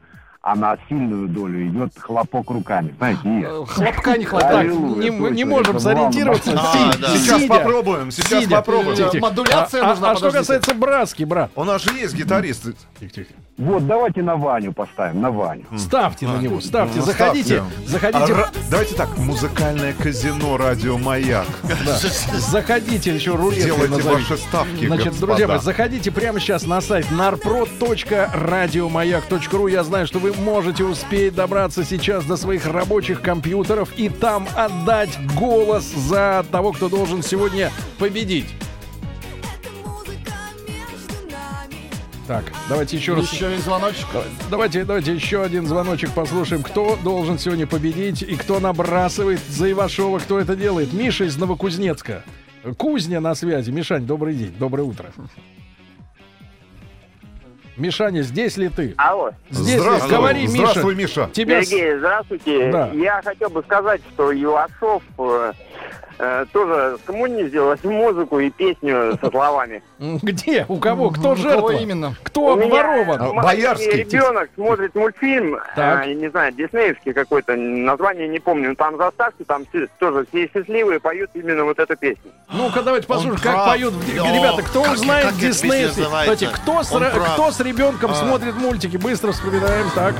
а 0.49 0.55
на 0.55 0.77
сильную 0.89 1.27
долю 1.27 1.67
идет 1.67 1.91
хлопок 1.99 2.51
руками. 2.51 2.95
Знаете, 2.99 3.21
и... 3.25 3.43
Э, 3.43 3.65
Хлопка 3.67 4.17
не 4.17 4.25
хватает. 4.25 4.73
Не, 4.73 5.11
не 5.33 5.45
можем 5.45 5.81
сориентироваться. 5.81 6.53
А, 6.57 6.73
Си- 6.93 6.99
да. 7.01 7.09
Сейчас 7.17 7.41
сидя. 7.41 7.53
попробуем, 7.55 8.13
сейчас 8.13 8.43
Сидя. 8.45 8.55
попробуем. 8.57 8.97
Тихо, 8.97 9.11
тихо. 9.11 9.27
Модуляция 9.27 9.83
А- 9.83 9.87
а- 9.87 9.89
нужна, 9.89 10.11
А 10.13 10.15
что 10.15 10.27
подождите. 10.27 10.39
касается 10.55 10.75
Браски, 10.75 11.25
брат? 11.25 11.51
У 11.57 11.65
нас 11.65 11.83
же 11.83 11.93
есть 11.99 12.15
гитарист. 12.15 12.65
Вот, 13.59 13.87
давайте 13.87 14.23
на 14.23 14.37
Ваню 14.37 14.73
поставим, 14.75 15.23
на 15.23 15.31
Ваню. 15.31 15.65
Ставьте 15.79 16.29
на 16.29 16.37
него, 16.37 16.61
ставьте, 16.61 16.99
Ну, 16.99 17.05
заходите, 17.07 17.57
ставьте. 17.57 17.89
заходите, 17.89 18.35
А 18.35 18.51
Давайте 18.71 18.95
так, 18.95 19.17
музыкальное 19.19 19.95
казино 19.95 20.59
«Радио 20.59 20.99
Маяк». 20.99 21.47
да, 21.65 21.97
заходите, 22.39 23.15
еще 23.15 23.35
рулеткой 23.35 23.65
Делайте 23.65 23.97
назовите. 23.97 24.31
ваши 24.31 24.37
ставки, 24.43 24.87
Значит, 24.87 25.07
господа. 25.07 25.27
друзья 25.27 25.49
мои, 25.49 25.59
заходите 25.59 26.11
прямо 26.13 26.39
сейчас 26.39 26.67
на 26.67 26.81
сайт 26.83 27.07
narprod.radiomayak.ru. 27.11 29.71
Я 29.71 29.85
знаю, 29.85 30.07
что 30.07 30.19
вы 30.19 30.33
можете 30.37 30.85
успеть 30.85 31.35
добраться 31.35 31.85
сейчас 31.85 32.25
до 32.25 32.37
своих 32.37 32.67
рабочих 32.67 33.21
компьютеров 33.23 33.91
и 33.97 34.09
там 34.09 34.49
отдать 34.57 35.19
голос 35.35 35.85
за 35.85 36.45
того, 36.51 36.73
кто 36.73 36.89
должен 36.89 37.23
сегодня 37.23 37.71
победить. 37.99 38.47
Так, 42.27 42.45
давайте 42.69 42.97
еще 42.97 43.15
раз. 43.15 43.33
Еще 43.33 43.47
один 43.47 43.61
звоночек. 43.61 44.07
Давайте, 44.51 44.85
давайте 44.85 45.15
еще 45.15 45.43
один 45.43 45.67
звоночек 45.67 46.11
послушаем. 46.11 46.65
Кто 46.65 46.97
должен 46.97 47.39
сегодня 47.39 47.69
победить 47.69 48.23
и 48.23 48.35
кто 48.35 48.59
набрасывает 48.59 49.41
за 49.49 49.71
Ивашова, 49.71 50.19
кто 50.19 50.41
это 50.41 50.57
делает? 50.57 50.93
Миша 50.93 51.25
из 51.25 51.37
Новокузнецка. 51.37 52.25
Кузня 52.79 53.21
на 53.21 53.37
связи. 53.37 53.71
Мишань, 53.71 54.07
добрый 54.07 54.35
день, 54.35 54.53
доброе 54.59 54.83
утро. 54.83 55.13
Мишаня, 57.77 58.23
здесь 58.23 58.57
ли 58.57 58.69
ты? 58.69 58.95
Алло. 58.97 59.33
Здесь 59.51 59.75
ли? 59.75 59.81
Здравствуй, 59.81 60.11
Говори, 60.11 60.47
здравствуй, 60.47 60.95
Миша. 60.95 61.21
Миша. 61.23 61.31
Тебя 61.33 61.63
Сергей, 61.63 61.99
здравствуйте. 61.99 62.71
Да. 62.73 62.91
Я 62.93 63.21
хотел 63.23 63.51
бы 63.51 63.63
сказать, 63.63 64.01
что 64.15 64.33
Ивашов 64.33 65.03
э, 66.19 66.45
тоже 66.53 66.99
скоммунизировал 67.05 67.77
музыку 67.85 68.39
и 68.39 68.51
песню 68.51 69.19
со 69.21 69.31
словами. 69.31 69.83
Где? 69.99 70.65
У 70.69 70.77
кого? 70.79 71.11
Кто 71.11 71.35
жертва? 71.35 71.71
именно? 71.73 72.15
Кто 72.23 72.53
обворован? 72.53 73.21
А, 73.21 73.33
Боярский. 73.43 73.91
ребенок 74.05 74.49
смотрит 74.55 74.95
мультфильм, 74.95 75.57
э, 75.77 76.13
не 76.15 76.29
знаю, 76.31 76.53
диснеевский 76.53 77.13
какой-то, 77.13 77.55
название 77.57 78.29
не 78.29 78.39
помню, 78.39 78.71
но 78.71 78.75
там 78.75 78.97
заставки, 78.97 79.45
там 79.45 79.65
все- 79.71 79.87
тоже 79.99 80.27
все 80.31 80.49
счастливые 80.53 81.01
поют 81.01 81.31
именно 81.35 81.65
вот 81.65 81.79
эту 81.79 81.97
песню. 81.97 82.31
Ну-ка, 82.53 82.83
давайте 82.83 83.07
послушаем, 83.07 83.37
как 83.43 83.55
прав. 83.55 83.67
поют. 83.69 83.95
Ребята, 84.07 84.63
кто 84.63 84.83
Как- 84.83 84.97
знает 84.99 85.25
как 85.27 85.33
эта 85.35 85.41
песня 85.43 85.69
диснеевский? 85.71 86.05
Кстати, 86.05 86.49
кто 86.55 86.83
с, 86.83 86.89
кто 86.89 87.51
ребенком 87.61 88.11
А. 88.11 88.15
смотрит 88.15 88.55
мультики? 88.57 88.97
Быстро 88.97 89.33
вспоминаем, 89.33 89.87
так. 89.95 90.15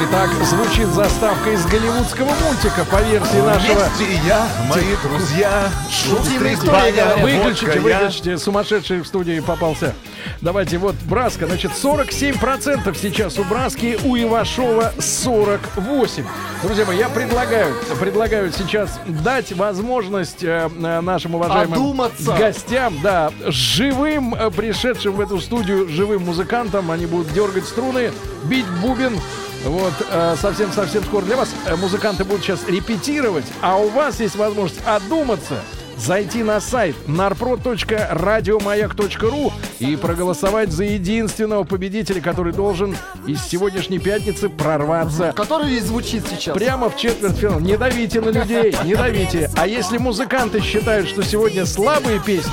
Итак, 0.00 0.30
звучит 0.44 0.86
заставка 0.88 1.50
из 1.50 1.66
голливудского 1.66 2.30
мультика 2.44 2.84
по 2.88 3.02
версии 3.02 3.40
нашего... 3.40 3.80
Вместе 3.80 4.20
я, 4.24 4.46
мои 4.68 4.94
друзья, 5.02 5.68
шустрый 5.90 6.54
история. 6.54 7.16
Выключите, 7.20 7.80
выключите. 7.80 8.38
Сумасшедший 8.38 9.00
в 9.00 9.06
студии 9.08 9.40
попался. 9.40 9.96
Давайте, 10.40 10.78
вот 10.78 10.94
Браска, 11.08 11.46
значит, 11.46 11.72
47% 11.72 12.96
сейчас 12.96 13.40
у 13.40 13.44
Браски, 13.44 13.98
у 14.04 14.16
Ивашова 14.16 14.92
48. 15.00 16.24
Друзья 16.62 16.84
мои, 16.84 16.96
я 16.96 17.08
предлагаю, 17.08 17.74
предлагаю 17.98 18.52
сейчас 18.52 19.00
дать 19.06 19.52
возможность 19.52 20.44
э, 20.44 20.70
э, 20.72 21.00
нашим 21.00 21.34
уважаемым 21.34 21.72
Одуматься. 21.72 22.36
гостям, 22.38 22.94
да, 23.02 23.32
живым, 23.46 24.32
э, 24.34 24.48
пришедшим 24.50 25.14
в 25.14 25.20
эту 25.20 25.40
студию, 25.40 25.88
живым 25.88 26.22
музыкантам, 26.22 26.92
они 26.92 27.06
будут 27.06 27.32
дергать 27.32 27.64
струны, 27.64 28.12
бить 28.44 28.66
бубен, 28.80 29.18
вот, 29.64 29.92
э, 30.10 30.36
совсем-совсем 30.40 31.02
скоро 31.04 31.24
для 31.24 31.36
вас. 31.36 31.48
Э, 31.66 31.76
Музыканты 31.76 32.24
будут 32.24 32.42
сейчас 32.42 32.66
репетировать, 32.68 33.44
а 33.60 33.76
у 33.78 33.88
вас 33.88 34.20
есть 34.20 34.36
возможность 34.36 34.80
одуматься, 34.86 35.56
зайти 35.96 36.42
на 36.44 36.60
сайт 36.60 36.94
narprod.радиомаяк.ру 37.08 39.52
и 39.80 39.96
проголосовать 39.96 40.70
за 40.70 40.84
единственного 40.84 41.64
победителя, 41.64 42.20
который 42.20 42.52
должен 42.52 42.96
из 43.26 43.42
сегодняшней 43.44 43.98
пятницы 43.98 44.48
прорваться 44.48 45.32
Который 45.34 45.72
и 45.74 45.80
звучит 45.80 46.22
сейчас. 46.28 46.56
прямо 46.56 46.88
в 46.88 46.96
четвертьфинал. 46.96 47.58
Не 47.60 47.76
давите 47.76 48.20
на 48.20 48.28
людей, 48.30 48.76
не 48.84 48.94
давите. 48.94 49.50
А 49.56 49.66
если 49.66 49.98
музыканты 49.98 50.60
считают, 50.60 51.08
что 51.08 51.24
сегодня 51.24 51.66
слабые 51.66 52.20
песни, 52.20 52.52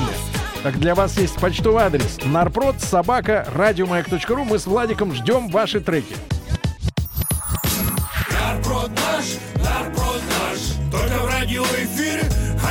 так 0.64 0.80
для 0.80 0.95
вас 0.95 1.16
есть 1.20 1.36
почтовый 1.36 1.84
адрес 1.84 2.18
нарпрод 2.26 2.82
собака 2.82 3.47
радиомаяк.ру. 3.53 4.43
Мы 4.45 4.58
с 4.58 4.66
Владиком 4.66 5.14
ждем 5.14 5.49
ваши 5.49 5.80
треки. 5.80 6.16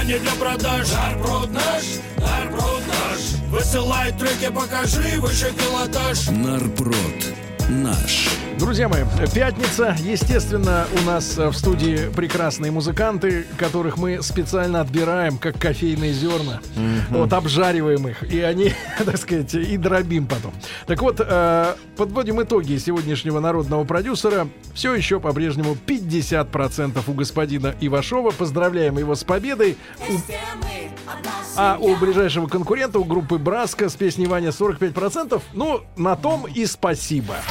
Не 0.06 0.18
для 0.18 0.32
продаж. 0.32 0.88
Нарпрод 0.92 1.52
наш, 1.52 1.84
нарпрод 2.18 2.82
наш. 2.86 3.20
Высылай 3.50 4.12
треки, 4.12 4.50
покажи 4.50 5.20
выше 5.20 5.52
пилотаж. 5.52 6.28
Нарпрод 6.28 7.43
наш. 7.68 8.28
Друзья 8.58 8.88
мои, 8.88 9.02
пятница. 9.34 9.96
Естественно, 10.00 10.86
у 11.02 11.04
нас 11.06 11.36
э, 11.38 11.48
в 11.48 11.56
студии 11.56 12.08
прекрасные 12.14 12.70
музыканты, 12.70 13.46
которых 13.56 13.96
мы 13.98 14.22
специально 14.22 14.80
отбираем, 14.80 15.38
как 15.38 15.58
кофейные 15.58 16.12
зерна. 16.12 16.60
Вот, 17.10 17.32
обжариваем 17.32 18.06
их. 18.08 18.22
И 18.22 18.40
они, 18.40 18.72
так 19.04 19.16
сказать, 19.16 19.54
и 19.54 19.76
дробим 19.76 20.26
потом. 20.26 20.52
Так 20.86 21.02
вот, 21.02 21.16
э, 21.20 21.74
подводим 21.96 22.40
итоги 22.42 22.76
сегодняшнего 22.78 23.40
народного 23.40 23.84
продюсера. 23.84 24.46
Все 24.72 24.94
еще 24.94 25.18
по-прежнему 25.18 25.76
50% 25.86 27.02
у 27.08 27.12
господина 27.12 27.74
Ивашова. 27.80 28.30
Поздравляем 28.30 28.98
его 28.98 29.16
с 29.16 29.24
победой. 29.24 29.76
У- 30.08 30.12
а 31.56 31.76
у 31.80 31.96
ближайшего 31.96 32.46
конкурента, 32.46 32.98
у 32.98 33.04
группы 33.04 33.36
Браска 33.38 33.88
с 33.88 33.94
песней 33.94 34.26
Ваня 34.26 34.50
45%. 34.50 35.40
Ну, 35.52 35.80
на 35.96 36.16
том 36.16 36.46
и 36.46 36.66
спасибо. 36.66 37.34